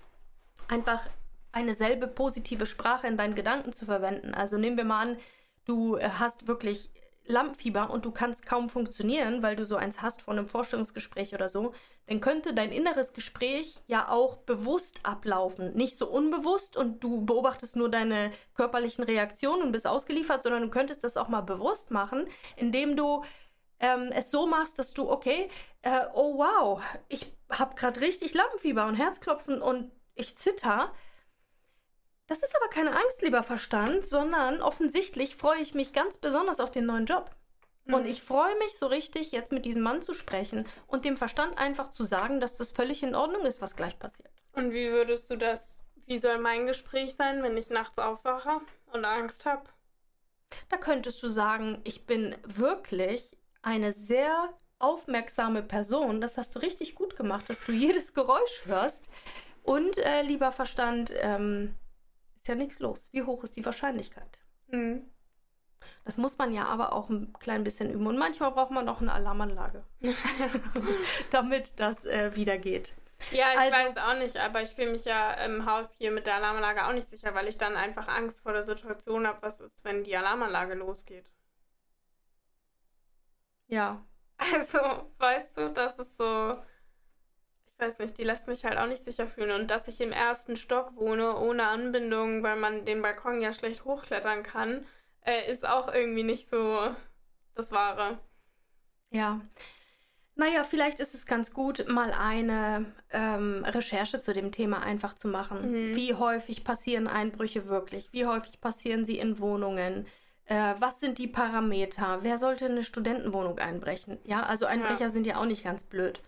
einfach 0.67 1.09
eine 1.53 1.75
selbe 1.75 2.09
positive 2.09 2.67
Sprache 2.67 3.07
in 3.07 3.17
deinen 3.17 3.37
Gedanken 3.37 3.73
zu 3.73 3.85
verwenden. 3.85 4.35
Also 4.35 4.59
nehmen 4.59 4.77
wir 4.77 4.85
mal 4.85 5.03
an, 5.11 5.19
du 5.67 5.97
äh, 5.97 6.09
hast 6.19 6.49
wirklich 6.49 6.91
Lampenfieber 7.27 7.91
und 7.91 8.05
du 8.05 8.11
kannst 8.11 8.45
kaum 8.45 8.69
funktionieren, 8.69 9.43
weil 9.43 9.57
du 9.57 9.65
so 9.65 9.77
eins 9.77 10.03
hast 10.03 10.23
von 10.23 10.39
einem 10.39 10.47
Vorstellungsgespräch 10.47 11.35
oder 11.35 11.49
so, 11.49 11.73
dann 12.07 12.21
könnte 12.21 12.53
dein 12.53 12.71
inneres 12.71 13.15
Gespräch 13.15 13.77
ja 13.87 14.09
auch 14.09 14.37
bewusst 14.39 15.01
ablaufen. 15.05 15.75
Nicht 15.75 15.97
so 15.97 16.09
unbewusst 16.09 16.77
und 16.77 17.03
du 17.03 17.25
beobachtest 17.25 17.77
nur 17.77 17.91
deine 17.91 18.31
körperlichen 18.55 19.05
Reaktionen 19.05 19.63
und 19.63 19.73
bist 19.73 19.87
ausgeliefert, 19.87 20.43
sondern 20.43 20.63
du 20.65 20.71
könntest 20.71 21.03
das 21.03 21.17
auch 21.17 21.29
mal 21.29 21.41
bewusst 21.41 21.91
machen, 21.91 22.27
indem 22.57 22.95
du 22.95 23.25
ähm, 23.81 24.11
es 24.13 24.31
so 24.31 24.47
machst, 24.47 24.79
dass 24.79 24.93
du, 24.93 25.11
okay, 25.11 25.49
äh, 25.83 26.05
oh 26.15 26.39
wow, 26.39 26.83
ich 27.09 27.33
habe 27.51 27.75
gerade 27.75 28.01
richtig 28.01 28.35
Lampenfieber 28.35 28.87
und 28.87 28.95
Herzklopfen 28.95 29.63
und 29.63 29.91
ich 30.15 30.37
zitter. 30.37 30.93
Das 32.27 32.43
ist 32.43 32.57
aber 32.57 32.69
keine 32.69 32.97
Angst, 32.97 33.21
lieber 33.23 33.43
Verstand, 33.43 34.07
sondern 34.07 34.63
offensichtlich 34.63 35.37
freue 35.37 35.61
ich 35.61 35.75
mich 35.75 35.93
ganz 35.93 36.17
besonders 36.17 36.59
auf 36.59 36.71
den 36.71 36.87
neuen 36.87 37.07
Job. 37.07 37.31
Mhm. 37.85 37.95
Und 37.95 38.07
ich 38.07 38.23
freue 38.23 38.57
mich 38.59 38.79
so 38.79 38.87
richtig, 38.87 39.33
jetzt 39.33 39.53
mit 39.53 39.65
diesem 39.65 39.83
Mann 39.83 40.01
zu 40.03 40.15
sprechen 40.15 40.67
und 40.87 41.05
dem 41.05 41.17
Verstand 41.17 41.59
einfach 41.59 41.91
zu 41.91 42.05
sagen, 42.05 42.41
dass 42.41 42.57
das 42.57 42.73
völlig 42.73 43.03
in 43.03 43.15
Ordnung 43.15 43.45
ist, 43.45 43.61
was 43.61 43.77
gleich 43.77 43.99
passiert. 43.99 44.31
Und 44.53 44.73
wie 44.73 44.91
würdest 44.91 45.29
du 45.31 45.37
das, 45.37 45.85
wie 46.07 46.19
soll 46.19 46.39
mein 46.39 46.67
Gespräch 46.67 47.15
sein, 47.15 47.43
wenn 47.43 47.57
ich 47.57 47.69
nachts 47.71 47.99
aufwache 47.99 48.61
und 48.93 49.05
Angst 49.05 49.45
habe? 49.45 49.65
Da 50.69 50.77
könntest 50.77 51.23
du 51.23 51.29
sagen, 51.29 51.81
ich 51.85 52.07
bin 52.07 52.37
wirklich 52.45 53.37
eine 53.63 53.93
sehr 53.93 54.55
aufmerksame 54.79 55.63
Person. 55.63 56.21
Das 56.21 56.39
hast 56.39 56.55
du 56.55 56.61
richtig 56.61 56.95
gut 56.95 57.17
gemacht, 57.17 57.51
dass 57.51 57.65
du 57.65 57.73
jedes 57.73 58.15
Geräusch 58.15 58.63
hörst. 58.65 59.09
Und 59.63 59.99
äh, 59.99 60.23
lieber 60.23 60.53
Verstand, 60.53 61.13
ähm, 61.17 61.75
ist 62.45 62.49
ja 62.49 62.55
nichts 62.57 62.79
los. 62.79 63.09
Wie 63.11 63.23
hoch 63.23 63.43
ist 63.43 63.57
die 63.57 63.65
Wahrscheinlichkeit? 63.65 64.39
Mhm. 64.69 65.11
Das 66.05 66.19
muss 66.19 66.37
man 66.37 66.53
ja 66.53 66.67
aber 66.67 66.93
auch 66.93 67.09
ein 67.09 67.33
klein 67.33 67.65
bisschen 67.65 67.91
üben. 67.91 68.07
Und 68.07 68.19
manchmal 68.19 68.51
braucht 68.51 68.71
man 68.71 68.87
auch 68.87 69.01
eine 69.01 69.15
Alarmanlage, 69.15 69.83
damit 71.31 71.81
das 71.81 72.05
äh, 72.05 72.37
wieder 72.37 72.59
geht. 72.59 72.95
Ja, 73.31 73.53
ich 73.53 73.59
also, 73.59 73.77
weiß 73.79 73.97
auch 73.97 74.19
nicht, 74.19 74.37
aber 74.37 74.61
ich 74.61 74.71
fühle 74.71 74.93
mich 74.93 75.07
ja 75.07 75.33
im 75.45 75.65
Haus 75.65 75.95
hier 75.97 76.11
mit 76.11 76.27
der 76.27 76.35
Alarmanlage 76.35 76.87
auch 76.87 76.93
nicht 76.93 77.09
sicher, 77.09 77.35
weil 77.35 77.49
ich 77.49 77.57
dann 77.57 77.77
einfach 77.77 78.09
Angst 78.09 78.43
vor 78.43 78.53
der 78.53 78.63
Situation 78.63 79.27
habe, 79.27 79.41
was 79.41 79.61
ist, 79.61 79.83
wenn 79.83 80.05
die 80.05 80.15
Alarmanlage 80.15 80.75
losgeht. 80.75 81.25
Ja. 83.69 84.05
Also, 84.37 84.79
weißt 85.17 85.57
du, 85.57 85.73
das 85.73 85.99
ist 85.99 86.19
so 86.19 86.59
ich 87.77 87.85
weiß 87.85 87.99
nicht, 87.99 88.19
die 88.19 88.25
lässt 88.25 88.47
mich 88.47 88.65
halt 88.65 88.79
auch 88.79 88.87
nicht 88.87 89.03
sicher 89.03 89.27
fühlen. 89.27 89.61
Und 89.61 89.71
dass 89.71 89.89
ich 89.89 90.01
im 90.01 90.13
ersten 90.13 90.57
Stock 90.57 90.97
wohne, 90.97 91.37
ohne 91.37 91.67
Anbindung, 91.67 92.43
weil 92.43 92.57
man 92.57 92.85
den 92.85 93.03
Balkon 93.03 93.41
ja 93.41 93.53
schlecht 93.53 93.85
hochklettern 93.85 94.43
kann, 94.45 94.87
äh, 95.23 95.51
ist 95.51 95.69
auch 95.69 95.93
irgendwie 95.93 96.23
nicht 96.23 96.49
so 96.49 96.95
das 97.55 97.73
Wahre. 97.73 98.19
Ja. 99.11 99.41
Naja, 100.37 100.65
vielleicht 100.65 100.99
ist 101.01 101.15
es 101.15 101.27
ganz 101.27 101.53
gut, 101.53 101.89
mal 101.89 102.13
eine 102.13 102.87
ähm, 103.11 103.65
Recherche 103.65 104.21
zu 104.21 104.33
dem 104.33 104.51
Thema 104.51 104.83
einfach 104.83 105.15
zu 105.15 105.29
machen. 105.29 105.71
Mhm. 105.71 105.97
Wie 105.97 106.15
häufig 106.15 106.65
passieren 106.65 107.07
Einbrüche 107.07 107.69
wirklich? 107.69 108.09
Wie 108.13 108.27
häufig 108.27 108.61
passieren 108.61 109.05
sie 109.05 109.19
in 109.19 109.39
Wohnungen? 109.39 110.07
Äh, 110.47 110.75
was 110.79 111.01
sind 111.01 111.19
die 111.19 111.29
Parameter? 111.29 112.19
Wer 112.23 112.39
sollte 112.39 112.67
eine 112.67 112.85
Studentenwohnung 112.85 113.59
einbrechen? 113.59 114.19
Ja, 114.25 114.43
also 114.43 114.67
Einbrecher 114.67 115.07
ja. 115.07 115.11
sind 115.11 115.27
ja 115.27 115.41
auch 115.41 115.47
nicht 115.47 115.65
ganz 115.65 115.85
blöd. 115.85 116.21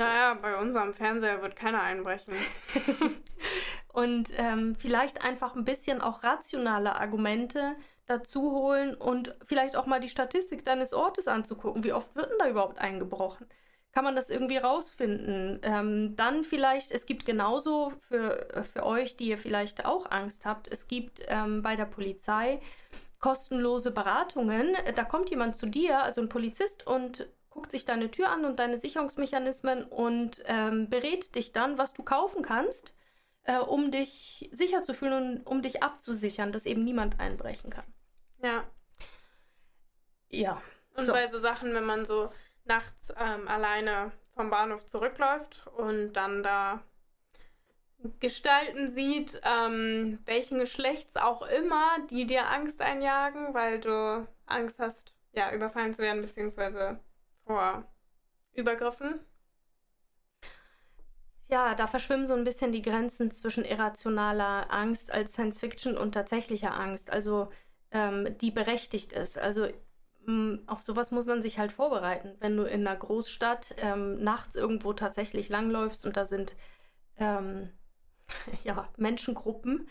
Ja, 0.00 0.14
ja, 0.14 0.34
bei 0.34 0.56
unserem 0.56 0.94
Fernseher 0.94 1.42
wird 1.42 1.56
keiner 1.56 1.82
einbrechen. 1.82 2.34
und 3.92 4.30
ähm, 4.34 4.74
vielleicht 4.74 5.22
einfach 5.22 5.54
ein 5.54 5.66
bisschen 5.66 6.00
auch 6.00 6.22
rationale 6.24 6.96
Argumente 6.96 7.76
dazu 8.06 8.50
holen 8.50 8.94
und 8.94 9.34
vielleicht 9.44 9.76
auch 9.76 9.84
mal 9.84 10.00
die 10.00 10.08
Statistik 10.08 10.64
deines 10.64 10.94
Ortes 10.94 11.28
anzugucken. 11.28 11.84
Wie 11.84 11.92
oft 11.92 12.16
wird 12.16 12.30
denn 12.30 12.38
da 12.38 12.48
überhaupt 12.48 12.78
eingebrochen? 12.78 13.46
Kann 13.92 14.04
man 14.04 14.16
das 14.16 14.30
irgendwie 14.30 14.56
rausfinden? 14.56 15.60
Ähm, 15.62 16.16
dann 16.16 16.44
vielleicht, 16.44 16.92
es 16.92 17.04
gibt 17.04 17.26
genauso 17.26 17.92
für, 18.08 18.64
für 18.72 18.86
euch, 18.86 19.18
die 19.18 19.28
ihr 19.28 19.38
vielleicht 19.38 19.84
auch 19.84 20.10
Angst 20.10 20.46
habt, 20.46 20.66
es 20.66 20.88
gibt 20.88 21.20
ähm, 21.28 21.60
bei 21.60 21.76
der 21.76 21.84
Polizei 21.84 22.62
kostenlose 23.18 23.90
Beratungen. 23.90 24.74
Da 24.96 25.04
kommt 25.04 25.28
jemand 25.28 25.56
zu 25.56 25.66
dir, 25.66 26.02
also 26.02 26.22
ein 26.22 26.30
Polizist, 26.30 26.86
und 26.86 27.28
guckt 27.60 27.72
sich 27.72 27.84
deine 27.84 28.10
Tür 28.10 28.30
an 28.30 28.46
und 28.46 28.58
deine 28.58 28.78
Sicherungsmechanismen 28.78 29.84
und 29.84 30.42
ähm, 30.46 30.88
berät 30.88 31.34
dich 31.34 31.52
dann, 31.52 31.76
was 31.76 31.92
du 31.92 32.02
kaufen 32.02 32.42
kannst, 32.42 32.94
äh, 33.44 33.58
um 33.58 33.90
dich 33.90 34.48
sicher 34.50 34.82
zu 34.82 34.94
fühlen 34.94 35.40
und 35.40 35.46
um 35.46 35.60
dich 35.60 35.82
abzusichern, 35.82 36.52
dass 36.52 36.64
eben 36.64 36.82
niemand 36.84 37.20
einbrechen 37.20 37.68
kann. 37.68 37.84
Ja. 38.42 38.64
Ja. 40.30 40.62
Und 40.96 41.04
so. 41.04 41.12
bei 41.12 41.26
so 41.26 41.38
Sachen, 41.38 41.74
wenn 41.74 41.84
man 41.84 42.06
so 42.06 42.32
nachts 42.64 43.12
ähm, 43.18 43.46
alleine 43.46 44.10
vom 44.34 44.48
Bahnhof 44.48 44.86
zurückläuft 44.86 45.66
und 45.66 46.14
dann 46.14 46.42
da 46.42 46.82
Gestalten 48.20 48.88
sieht, 48.88 49.38
ähm, 49.44 50.18
welchen 50.24 50.60
Geschlechts 50.60 51.18
auch 51.18 51.42
immer, 51.42 51.98
die 52.08 52.26
dir 52.26 52.48
Angst 52.48 52.80
einjagen, 52.80 53.52
weil 53.52 53.80
du 53.80 54.26
Angst 54.46 54.78
hast, 54.78 55.12
ja, 55.32 55.52
überfallen 55.52 55.92
zu 55.92 56.00
werden, 56.00 56.22
beziehungsweise 56.22 56.98
vor 57.50 57.84
Übergriffen? 58.52 59.18
Ja, 61.48 61.74
da 61.74 61.88
verschwimmen 61.88 62.28
so 62.28 62.34
ein 62.34 62.44
bisschen 62.44 62.70
die 62.70 62.82
Grenzen 62.82 63.32
zwischen 63.32 63.64
irrationaler 63.64 64.72
Angst 64.72 65.10
als 65.10 65.32
Science 65.32 65.58
Fiction 65.58 65.98
und 65.98 66.12
tatsächlicher 66.12 66.78
Angst, 66.78 67.10
also 67.10 67.50
ähm, 67.90 68.38
die 68.38 68.52
berechtigt 68.52 69.12
ist. 69.12 69.36
Also 69.36 69.66
mh, 70.26 70.32
mm, 70.32 70.62
auf 70.68 70.82
sowas 70.82 71.10
muss 71.10 71.26
man 71.26 71.42
sich 71.42 71.58
halt 71.58 71.72
vorbereiten. 71.72 72.36
Wenn 72.38 72.56
du 72.56 72.62
in 72.62 72.86
einer 72.86 72.96
Großstadt 72.96 73.74
ähm, 73.78 74.22
nachts 74.22 74.54
irgendwo 74.54 74.92
tatsächlich 74.92 75.48
langläufst 75.48 76.06
und 76.06 76.16
da 76.16 76.26
sind 76.26 76.54
ähm, 77.16 77.70
ja, 78.62 78.88
Menschengruppen, 78.96 79.88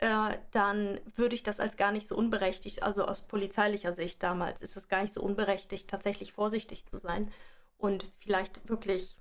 äh, 0.00 0.38
dann 0.50 0.98
würde 1.14 1.34
ich 1.34 1.42
das 1.42 1.60
als 1.60 1.76
gar 1.76 1.92
nicht 1.92 2.06
so 2.06 2.16
unberechtigt, 2.16 2.82
also 2.82 3.04
aus 3.04 3.20
polizeilicher 3.20 3.92
Sicht 3.92 4.22
damals 4.22 4.62
ist 4.62 4.76
es 4.76 4.88
gar 4.88 5.02
nicht 5.02 5.12
so 5.12 5.22
unberechtigt, 5.22 5.88
tatsächlich 5.88 6.32
vorsichtig 6.32 6.86
zu 6.86 6.98
sein 6.98 7.30
und 7.76 8.06
vielleicht 8.18 8.66
wirklich 8.68 9.16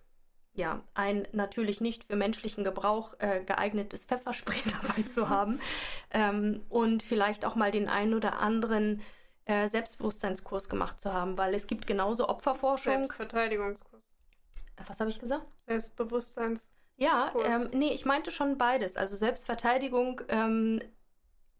ja, 0.54 0.82
ein 0.94 1.28
natürlich 1.32 1.80
nicht 1.82 2.06
für 2.06 2.16
menschlichen 2.16 2.64
Gebrauch 2.64 3.14
äh, 3.20 3.44
geeignetes 3.44 4.06
Pfefferspray 4.06 4.58
dabei 4.82 5.04
zu 5.04 5.30
haben 5.30 5.60
ähm, 6.12 6.66
und 6.70 7.04
vielleicht 7.04 7.44
auch 7.44 7.56
mal 7.56 7.72
den 7.72 7.90
einen 7.90 8.14
oder 8.14 8.40
anderen 8.40 9.02
äh, 9.46 9.68
Selbstbewusstseinskurs 9.68 10.70
gemacht 10.70 11.02
zu 11.02 11.14
haben, 11.14 11.38
weil 11.38 11.54
es 11.54 11.68
gibt 11.68 11.88
genauso 11.88 12.30
Opferforschung. 12.30 12.94
Selbstverteidigungskurs. 12.94 14.10
Was 14.88 15.00
habe 15.02 15.10
ich 15.10 15.20
gesagt? 15.20 15.46
Selbstbewusstseinskurs. 15.66 16.79
Ja, 17.00 17.32
ähm, 17.46 17.70
nee, 17.72 17.94
ich 17.94 18.06
meinte 18.06 18.30
schon 18.30 18.58
beides. 18.58 18.98
Also 18.98 19.16
Selbstverteidigung 19.16 20.22
ähm, 20.28 20.82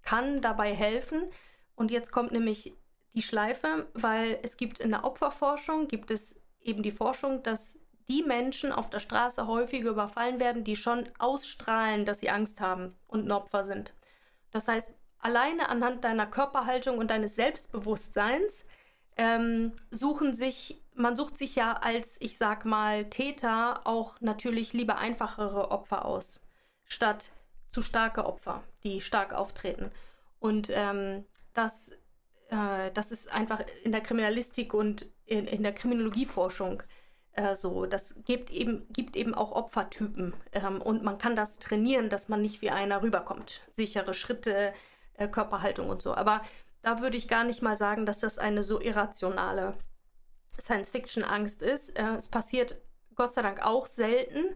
kann 0.02 0.42
dabei 0.42 0.74
helfen. 0.74 1.30
Und 1.76 1.92
jetzt 1.92 2.12
kommt 2.12 2.34
nämlich 2.34 2.76
die 3.16 3.22
Schleife, 3.22 3.88
weil 3.94 4.40
es 4.44 4.58
gibt 4.58 4.80
in 4.80 4.90
der 4.90 5.06
Opferforschung, 5.06 5.88
gibt 5.88 6.12
es 6.12 6.36
eben 6.62 6.84
die 6.84 6.92
Forschung, 6.92 7.42
dass 7.42 7.80
die 8.10 8.22
Menschen 8.22 8.74
auf 8.74 8.90
der 8.90 9.00
Straße 9.00 9.48
häufiger 9.48 9.92
überfallen 9.92 10.42
werden, 10.42 10.66
die 10.66 10.76
schon 10.76 11.08
ausstrahlen, 11.20 12.04
dass 12.04 12.20
sie 12.20 12.30
Angst 12.30 12.60
haben 12.60 12.98
und 13.08 13.26
ein 13.26 13.32
Opfer 13.32 13.64
sind. 13.64 13.94
Das 14.52 14.68
heißt, 14.68 14.92
alleine 15.20 15.70
anhand 15.70 16.04
deiner 16.04 16.26
Körperhaltung 16.26 16.98
und 16.98 17.12
deines 17.12 17.36
Selbstbewusstseins 17.36 18.66
ähm, 19.16 19.74
suchen 19.90 20.34
sich 20.34 20.82
man 21.00 21.16
sucht 21.16 21.38
sich 21.38 21.56
ja 21.56 21.74
als, 21.74 22.18
ich 22.20 22.38
sag 22.38 22.66
mal, 22.66 23.06
Täter 23.10 23.88
auch 23.88 24.20
natürlich 24.20 24.74
lieber 24.74 24.98
einfachere 24.98 25.72
Opfer 25.72 26.06
aus, 26.06 26.42
statt 26.84 27.32
zu 27.72 27.82
starke 27.82 28.26
Opfer, 28.26 28.64
die 28.84 29.00
stark 29.00 29.34
auftreten. 29.34 29.92
Und 30.40 30.70
ähm, 30.72 31.26
das, 31.54 31.94
äh, 32.50 32.92
das 32.94 33.12
ist 33.12 33.32
einfach 33.32 33.64
in 33.84 33.94
der 33.94 34.02
Kriminalistik 34.02 34.74
und 34.74 35.08
in, 35.26 35.48
in 35.48 35.64
der 35.64 35.74
Kriminologieforschung 35.74 36.84
äh, 37.32 37.56
so. 37.56 37.86
Das 37.86 38.16
gibt 38.26 38.52
eben, 38.52 38.86
gibt 38.92 39.16
eben 39.16 39.34
auch 39.34 39.54
Opfertypen. 39.54 40.34
Ähm, 40.52 40.82
und 40.82 41.04
man 41.04 41.18
kann 41.18 41.36
das 41.36 41.60
trainieren, 41.60 42.10
dass 42.10 42.28
man 42.28 42.42
nicht 42.42 42.62
wie 42.62 42.72
einer 42.72 43.02
rüberkommt. 43.02 43.62
Sichere 43.78 44.14
Schritte, 44.14 44.74
äh, 45.14 45.28
Körperhaltung 45.30 45.90
und 45.90 46.02
so. 46.02 46.14
Aber 46.14 46.42
da 46.82 47.00
würde 47.02 47.18
ich 47.18 47.28
gar 47.28 47.46
nicht 47.46 47.62
mal 47.62 47.78
sagen, 47.78 48.06
dass 48.06 48.20
das 48.20 48.38
eine 48.38 48.64
so 48.64 48.82
irrationale 48.82 49.78
Science-Fiction-Angst 50.60 51.62
ist. 51.62 51.98
Äh, 51.98 52.16
es 52.16 52.30
passiert 52.30 52.78
Gott 53.16 53.34
sei 53.34 53.42
Dank 53.42 53.62
auch 53.62 53.86
selten, 53.86 54.56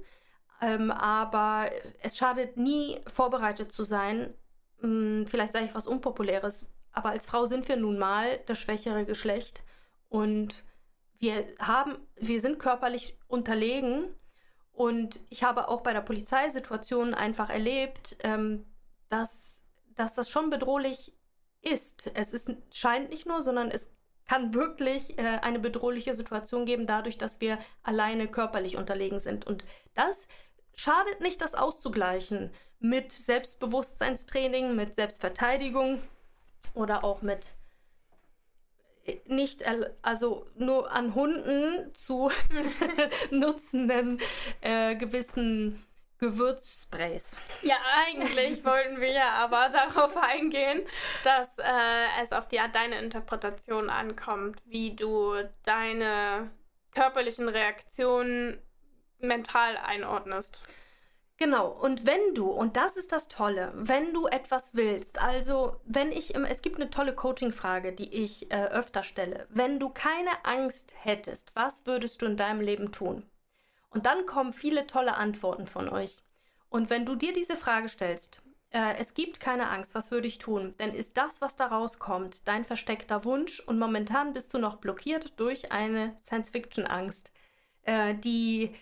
ähm, 0.61 0.91
aber 0.91 1.69
es 2.01 2.17
schadet 2.17 2.57
nie, 2.57 3.01
vorbereitet 3.07 3.71
zu 3.71 3.83
sein. 3.83 4.33
Hm, 4.79 5.25
vielleicht 5.27 5.53
sage 5.53 5.65
ich 5.65 5.75
was 5.75 5.87
Unpopuläres, 5.87 6.71
aber 6.91 7.09
als 7.09 7.25
Frau 7.25 7.45
sind 7.45 7.67
wir 7.67 7.75
nun 7.75 7.97
mal 7.97 8.39
das 8.45 8.59
schwächere 8.59 9.05
Geschlecht 9.05 9.63
und 10.09 10.63
wir 11.19 11.45
haben, 11.59 11.97
wir 12.15 12.41
sind 12.41 12.59
körperlich 12.59 13.17
unterlegen 13.27 14.13
und 14.71 15.19
ich 15.29 15.43
habe 15.43 15.69
auch 15.69 15.81
bei 15.81 15.93
der 15.93 16.01
Polizeisituation 16.01 17.13
einfach 17.13 17.49
erlebt, 17.49 18.17
ähm, 18.23 18.65
dass, 19.09 19.61
dass 19.95 20.15
das 20.15 20.29
schon 20.29 20.49
bedrohlich 20.49 21.15
ist. 21.61 22.11
Es 22.13 22.33
ist, 22.33 22.51
scheint 22.71 23.09
nicht 23.09 23.25
nur, 23.25 23.41
sondern 23.41 23.71
es 23.71 23.89
kann 24.27 24.53
wirklich 24.53 25.17
äh, 25.17 25.39
eine 25.41 25.59
bedrohliche 25.59 26.13
Situation 26.13 26.65
geben, 26.65 26.88
dadurch, 26.88 27.17
dass 27.17 27.41
wir 27.41 27.59
alleine 27.81 28.27
körperlich 28.27 28.77
unterlegen 28.77 29.19
sind. 29.19 29.45
Und 29.45 29.63
das 29.93 30.27
schadet 30.75 31.21
nicht, 31.21 31.41
das 31.41 31.55
auszugleichen 31.55 32.51
mit 32.79 33.12
Selbstbewusstseinstraining, 33.12 34.75
mit 34.75 34.95
Selbstverteidigung 34.95 36.01
oder 36.73 37.03
auch 37.03 37.21
mit 37.21 37.53
äh, 39.05 39.17
nicht, 39.25 39.63
also 40.01 40.47
nur 40.55 40.91
an 40.91 41.15
Hunden 41.15 41.93
zu 41.93 42.31
nutzenden 43.31 44.19
äh, 44.62 44.95
gewissen 44.95 45.86
Gewürzsprays. 46.23 47.31
Ja, 47.63 47.75
eigentlich 48.07 48.63
wollten 48.63 49.01
wir 49.01 49.12
ja 49.12 49.31
aber 49.31 49.67
darauf 49.73 50.15
eingehen, 50.15 50.83
dass 51.25 51.49
äh, 51.57 52.23
es 52.23 52.31
auf 52.31 52.47
die, 52.47 52.62
deine 52.71 52.97
Interpretation 52.99 53.89
ankommt, 53.89 54.62
wie 54.65 54.95
du 54.95 55.33
deine 55.65 56.49
körperlichen 56.95 57.49
Reaktionen 57.49 58.57
mental 59.19 59.75
einordnest. 59.75 60.63
Genau, 61.36 61.67
und 61.67 62.05
wenn 62.05 62.36
du, 62.36 62.49
und 62.49 62.77
das 62.77 62.95
ist 62.95 63.12
das 63.12 63.27
Tolle, 63.27 63.73
wenn 63.75 64.13
du 64.13 64.27
etwas 64.27 64.75
willst, 64.75 65.19
also 65.19 65.75
wenn 65.83 66.13
ich, 66.13 66.36
es 66.36 66.62
gibt 66.62 66.77
eine 66.77 66.89
tolle 66.89 67.13
Coaching-Frage, 67.13 67.91
die 67.91 68.13
ich 68.13 68.49
äh, 68.49 68.67
öfter 68.67 69.03
stelle, 69.03 69.45
wenn 69.49 69.77
du 69.77 69.89
keine 69.89 70.45
Angst 70.45 70.95
hättest, 71.03 71.53
was 71.53 71.86
würdest 71.86 72.21
du 72.21 72.27
in 72.27 72.38
deinem 72.38 72.62
Leben 72.62 72.93
tun? 72.93 73.29
Und 73.93 74.06
dann 74.06 74.25
kommen 74.25 74.53
viele 74.53 74.88
tolle 74.88 75.15
Antworten 75.15 75.67
von 75.67 75.88
euch. 75.88 76.23
Und 76.69 76.89
wenn 76.89 77.06
du 77.06 77.15
dir 77.15 77.34
diese 77.34 77.56
Frage 77.56 77.88
stellst, 77.88 78.43
äh, 78.71 78.95
es 78.97 79.13
gibt 79.13 79.39
keine 79.39 79.69
Angst, 79.69 79.93
was 79.93 80.10
würde 80.10 80.27
ich 80.27 80.39
tun? 80.39 80.73
Dann 80.79 80.93
ist 80.93 81.15
das, 81.15 81.41
was 81.41 81.56
da 81.56 81.67
rauskommt, 81.67 82.47
dein 82.47 82.65
versteckter 82.65 83.23
Wunsch 83.23 83.60
und 83.60 83.77
momentan 83.77 84.34
bist 84.34 84.51
du 84.53 84.58
noch 84.58 84.77
blockiert 84.77 85.39
durch 85.39 85.71
eine 85.71 86.17
Science-Fiction-Angst, 86.21 87.32
äh, 87.84 88.15
die 88.15 88.75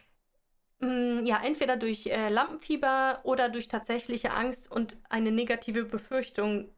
mh, 0.79 1.21
mm, 1.21 1.25
ja 1.25 1.43
entweder 1.43 1.75
durch 1.75 2.07
äh, 2.07 2.29
Lampenfieber 2.29 3.19
oder 3.23 3.49
durch 3.49 3.67
tatsächliche 3.67 4.31
Angst 4.31 4.71
und 4.71 4.97
eine 5.09 5.31
negative 5.31 5.83
Befürchtung, 5.83 6.73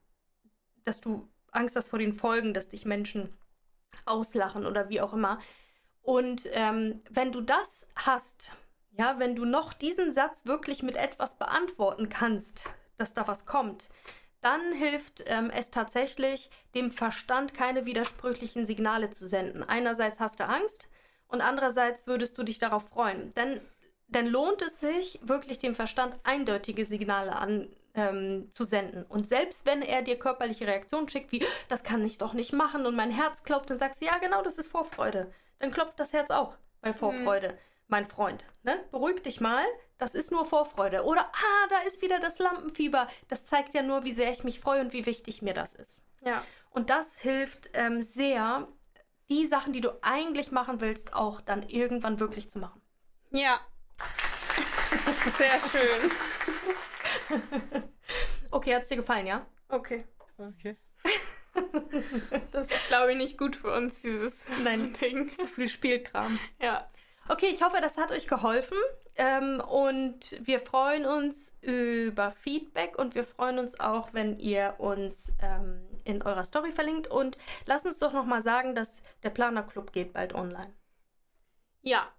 dass 0.86 1.00
du 1.00 1.30
Angst 1.52 1.76
hast 1.76 1.88
vor 1.90 2.00
den 2.00 2.14
Folgen, 2.14 2.56
dass 2.56 2.70
dich 2.70 2.86
Menschen 2.86 3.32
auslachen 4.06 4.66
oder 4.66 4.90
wie 4.90 5.02
auch 5.02 5.14
immer. 5.14 5.40
Und 6.04 6.50
ähm, 6.52 7.02
wenn 7.10 7.32
du 7.32 7.42
das 7.42 7.88
hast, 7.96 8.52
ja, 8.92 9.18
wenn 9.20 9.36
du 9.36 9.46
noch 9.46 9.74
diesen 9.74 10.12
Satz 10.12 10.46
wirklich 10.46 10.84
mit 10.84 10.98
etwas 10.98 11.38
beantworten 11.38 12.10
kannst, 12.10 12.70
dass 12.98 13.14
da 13.14 13.28
was 13.28 13.46
kommt, 13.46 13.90
dann 14.42 14.74
hilft 14.74 15.24
ähm, 15.28 15.50
es 15.50 15.72
tatsächlich, 15.72 16.52
dem 16.76 16.92
Verstand 16.92 17.54
keine 17.54 17.86
widersprüchlichen 17.86 18.66
Signale 18.66 19.10
zu 19.10 19.28
senden. 19.28 19.64
Einerseits 19.64 20.20
hast 20.20 20.42
du 20.42 20.46
Angst 20.46 20.90
und 21.30 21.40
andererseits 21.40 22.06
würdest 22.06 22.38
du 22.38 22.44
dich 22.44 22.60
darauf 22.60 22.90
freuen. 22.90 23.34
Denn, 23.36 23.62
dann 24.10 24.28
lohnt 24.28 24.62
es 24.62 24.82
sich, 24.82 25.20
wirklich 25.24 25.60
dem 25.60 25.74
Verstand 25.74 26.16
eindeutige 26.24 26.86
Signale 26.86 27.38
an, 27.38 27.70
ähm, 27.96 28.50
zu 28.52 28.66
senden. 28.66 29.06
Und 29.06 29.26
selbst 29.26 29.66
wenn 29.66 29.82
er 29.82 30.02
dir 30.02 30.20
körperliche 30.20 30.68
Reaktionen 30.68 31.08
schickt, 31.08 31.32
wie, 31.32 31.46
das 31.70 31.84
kann 31.84 32.06
ich 32.06 32.18
doch 32.18 32.34
nicht 32.34 32.52
machen 32.52 32.86
und 32.86 32.96
mein 32.96 33.12
Herz 33.12 33.44
klopft, 33.44 33.70
dann 33.70 33.80
sagst 33.80 34.02
du, 34.02 34.06
ja, 34.06 34.18
genau, 34.18 34.44
das 34.44 34.58
ist 34.58 34.68
Vorfreude 34.68 35.32
dann 35.64 35.72
klopft 35.72 35.98
das 35.98 36.12
Herz 36.12 36.30
auch 36.30 36.58
bei 36.82 36.90
mhm. 36.90 36.96
Vorfreude. 36.96 37.54
Mhm. 37.54 37.58
Mein 37.88 38.06
Freund, 38.06 38.46
ne? 38.64 38.84
Beruhig 38.92 39.24
dich 39.24 39.40
mal, 39.40 39.64
das 39.98 40.14
ist 40.14 40.30
nur 40.30 40.46
Vorfreude. 40.46 41.04
Oder, 41.04 41.22
ah, 41.22 41.68
da 41.70 41.80
ist 41.88 42.02
wieder 42.02 42.20
das 42.20 42.38
Lampenfieber. 42.40 43.08
Das 43.30 43.46
zeigt 43.46 43.74
ja 43.74 43.82
nur, 43.82 44.04
wie 44.04 44.12
sehr 44.12 44.32
ich 44.32 44.44
mich 44.44 44.60
freue 44.60 44.82
und 44.82 44.92
wie 44.92 45.06
wichtig 45.06 45.42
mir 45.42 45.54
das 45.54 45.74
ist. 45.74 46.04
Ja. 46.22 46.44
Und 46.72 46.90
das 46.90 47.20
hilft 47.20 47.70
ähm, 47.76 48.02
sehr, 48.02 48.68
die 49.30 49.48
Sachen, 49.48 49.72
die 49.72 49.80
du 49.80 49.92
eigentlich 50.02 50.52
machen 50.52 50.82
willst, 50.82 51.14
auch 51.14 51.40
dann 51.40 51.64
irgendwann 51.64 52.20
wirklich 52.20 52.50
zu 52.50 52.60
machen. 52.60 52.82
Ja. 53.32 53.62
Sehr 55.38 55.60
schön. 55.72 56.12
okay, 58.52 58.76
hat 58.76 58.84
es 58.84 58.90
dir 58.90 58.98
gefallen, 58.98 59.28
ja? 59.28 59.46
Okay. 59.70 60.04
Okay. 60.38 60.76
Das 62.52 62.68
ist, 62.68 62.88
glaube 62.88 63.12
ich, 63.12 63.18
nicht 63.18 63.38
gut 63.38 63.56
für 63.56 63.72
uns, 63.72 64.02
dieses 64.02 64.42
Nein, 64.64 64.94
Ding. 65.02 65.36
Zu 65.38 65.48
viel 65.48 65.68
Spielkram. 65.68 66.40
Ja. 66.62 66.90
Okay, 67.30 67.48
ich 67.48 67.64
hoffe, 67.64 67.78
das 67.82 67.98
hat 67.98 68.12
euch 68.12 68.28
geholfen. 68.28 68.78
Ähm, 69.16 69.62
und 69.62 70.38
wir 70.42 70.60
freuen 70.60 71.06
uns 71.06 71.56
über 71.62 72.32
Feedback 72.32 72.98
und 72.98 73.16
wir 73.16 73.24
freuen 73.24 73.60
uns 73.60 73.80
auch, 73.80 74.14
wenn 74.14 74.40
ihr 74.40 74.76
uns 74.80 75.34
ähm, 75.42 75.88
in 76.04 76.22
eurer 76.24 76.44
Story 76.44 76.72
verlinkt. 76.72 77.08
Und 77.08 77.38
lasst 77.66 77.86
uns 77.86 78.00
doch 78.00 78.12
nochmal 78.12 78.42
sagen, 78.42 78.76
dass 78.76 79.04
der 79.22 79.30
Planer 79.30 79.64
Club 79.64 79.94
geht 79.94 80.14
bald 80.14 80.34
online. 80.34 80.74
Ja, 81.82 82.12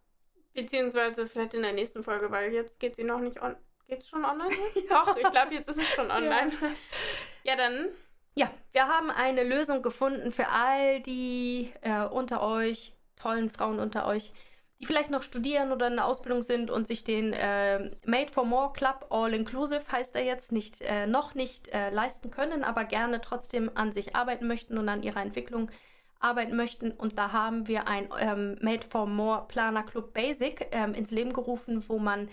beziehungsweise 0.53 1.27
vielleicht 1.27 1.55
in 1.55 1.63
der 1.63 1.73
nächsten 1.73 2.05
Folge, 2.05 2.31
weil 2.31 2.53
jetzt 2.53 2.79
geht 2.79 2.97
sie 2.97 3.05
noch 3.05 3.21
nicht 3.21 3.43
on. 3.43 3.57
Geht's 3.87 4.09
schon 4.09 4.25
online? 4.25 4.55
Doch, 4.89 5.17
ich 5.17 5.31
glaube, 5.31 5.53
jetzt 5.55 5.69
ist 5.69 5.79
es 5.79 5.89
schon 5.89 6.11
online. 6.11 6.53
Ja, 6.61 7.53
ja 7.53 7.57
dann 7.57 7.89
ja, 8.35 8.51
wir 8.73 8.89
haben 8.89 9.11
eine 9.11 9.45
Lösung 9.45 9.83
gefunden 9.83 10.31
für 10.33 10.49
all 10.49 11.01
die 11.01 11.73
äh, 11.83 12.05
unter 12.05 12.43
euch, 12.43 12.93
tollen 13.17 13.51
Frauen 13.51 13.79
unter 13.79 14.07
euch, 14.07 14.33
die 14.81 14.87
vielleicht 14.87 15.11
noch 15.11 15.23
studieren 15.23 15.71
oder 15.71 15.87
in 15.87 15.97
der 15.97 16.07
Ausbildung 16.07 16.43
sind 16.43 16.71
und 16.71 16.87
sich 16.87 17.05
den 17.05 17.33
äh, 17.33 17.91
Made 18.05 18.33
for 18.33 18.45
More 18.45 18.73
Club 18.73 19.07
All 19.11 19.33
Inclusive 19.33 19.91
heißt 19.91 20.17
er 20.17 20.25
jetzt 20.25 20.51
nicht 20.51 20.81
äh, 20.81 21.07
noch 21.07 21.35
nicht 21.35 21.69
äh, 21.69 21.91
leisten 21.91 22.31
können, 22.31 22.65
aber 22.65 22.85
gerne 22.85 23.21
trotzdem 23.21 23.71
an 23.75 23.93
sich 23.93 24.17
arbeiten 24.17 24.49
möchten 24.49 24.77
und 24.77 24.89
an 24.89 25.05
ihrer 25.05 25.23
Entwicklung 25.23 25.71
arbeiten 26.19 26.57
möchten. 26.57 26.91
Und 26.91 27.19
da 27.19 27.31
haben 27.33 27.69
wir 27.69 27.87
ein 27.87 28.09
ähm, 28.19 28.57
Made 28.61 28.87
for 28.89 29.07
More 29.07 29.45
Planer 29.47 29.85
Club 29.85 30.13
Basic 30.13 30.69
ähm, 30.73 30.95
ins 30.95 31.13
Leben 31.13 31.33
gerufen, 31.33 31.85
wo 31.89 31.99
man 31.99 32.29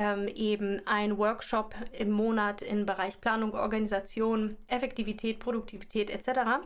ähm, 0.00 0.28
eben 0.28 0.80
ein 0.86 1.18
Workshop 1.18 1.74
im 1.92 2.10
Monat 2.10 2.62
im 2.62 2.86
Bereich 2.86 3.20
Planung, 3.20 3.52
Organisation, 3.52 4.56
Effektivität, 4.66 5.38
Produktivität 5.38 6.08
etc. 6.08 6.64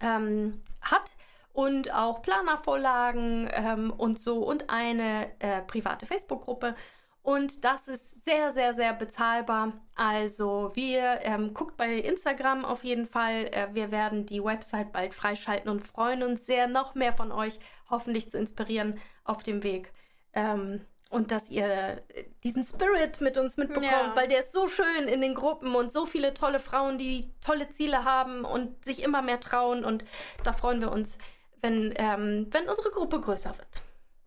Ähm, 0.00 0.62
hat 0.80 1.16
und 1.52 1.92
auch 1.92 2.22
Planervorlagen 2.22 3.50
ähm, 3.52 3.90
und 3.90 4.20
so 4.20 4.44
und 4.44 4.70
eine 4.70 5.28
äh, 5.40 5.60
private 5.62 6.06
Facebook-Gruppe. 6.06 6.76
Und 7.20 7.64
das 7.64 7.88
ist 7.88 8.24
sehr, 8.24 8.52
sehr, 8.52 8.72
sehr 8.74 8.94
bezahlbar. 8.94 9.72
Also 9.96 10.70
wir 10.74 11.18
ähm, 11.22 11.52
guckt 11.52 11.76
bei 11.76 11.94
Instagram 11.94 12.64
auf 12.64 12.84
jeden 12.84 13.06
Fall. 13.06 13.46
Äh, 13.46 13.68
wir 13.72 13.90
werden 13.90 14.24
die 14.24 14.44
Website 14.44 14.92
bald 14.92 15.14
freischalten 15.14 15.68
und 15.68 15.84
freuen 15.84 16.22
uns 16.22 16.46
sehr, 16.46 16.68
noch 16.68 16.94
mehr 16.94 17.12
von 17.12 17.32
euch 17.32 17.58
hoffentlich 17.90 18.30
zu 18.30 18.38
inspirieren 18.38 19.00
auf 19.24 19.42
dem 19.42 19.64
Weg. 19.64 19.92
Ähm, 20.32 20.86
und 21.10 21.30
dass 21.30 21.50
ihr 21.50 22.02
diesen 22.42 22.64
Spirit 22.64 23.20
mit 23.20 23.38
uns 23.38 23.56
mitbekommt, 23.56 23.86
ja. 23.86 24.12
weil 24.16 24.28
der 24.28 24.40
ist 24.40 24.52
so 24.52 24.66
schön 24.66 25.06
in 25.06 25.20
den 25.20 25.34
Gruppen 25.34 25.74
und 25.74 25.92
so 25.92 26.04
viele 26.04 26.34
tolle 26.34 26.58
Frauen, 26.58 26.98
die 26.98 27.32
tolle 27.44 27.70
Ziele 27.70 28.04
haben 28.04 28.44
und 28.44 28.84
sich 28.84 29.02
immer 29.02 29.22
mehr 29.22 29.38
trauen. 29.38 29.84
Und 29.84 30.04
da 30.42 30.52
freuen 30.52 30.80
wir 30.80 30.90
uns, 30.90 31.18
wenn, 31.60 31.94
ähm, 31.96 32.48
wenn 32.50 32.68
unsere 32.68 32.90
Gruppe 32.90 33.20
größer 33.20 33.56
wird. 33.56 33.68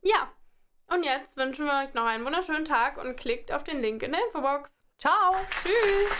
Ja. 0.01 0.29
Und 0.87 1.03
jetzt 1.03 1.37
wünschen 1.37 1.65
wir 1.65 1.83
euch 1.83 1.93
noch 1.93 2.05
einen 2.05 2.25
wunderschönen 2.25 2.65
Tag 2.65 2.97
und 2.97 3.15
klickt 3.15 3.51
auf 3.51 3.63
den 3.63 3.79
Link 3.81 4.01
in 4.01 4.11
der 4.11 4.21
Infobox. 4.25 4.71
Ciao. 4.97 5.35
Tschüss. 5.63 6.11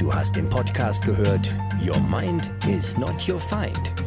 Du 0.00 0.12
hast 0.12 0.34
den 0.34 0.48
Podcast 0.48 1.04
gehört 1.04 1.52
Your 1.84 2.00
Mind 2.00 2.50
is 2.66 2.96
not 2.96 3.28
your 3.28 3.38
find 3.38 4.05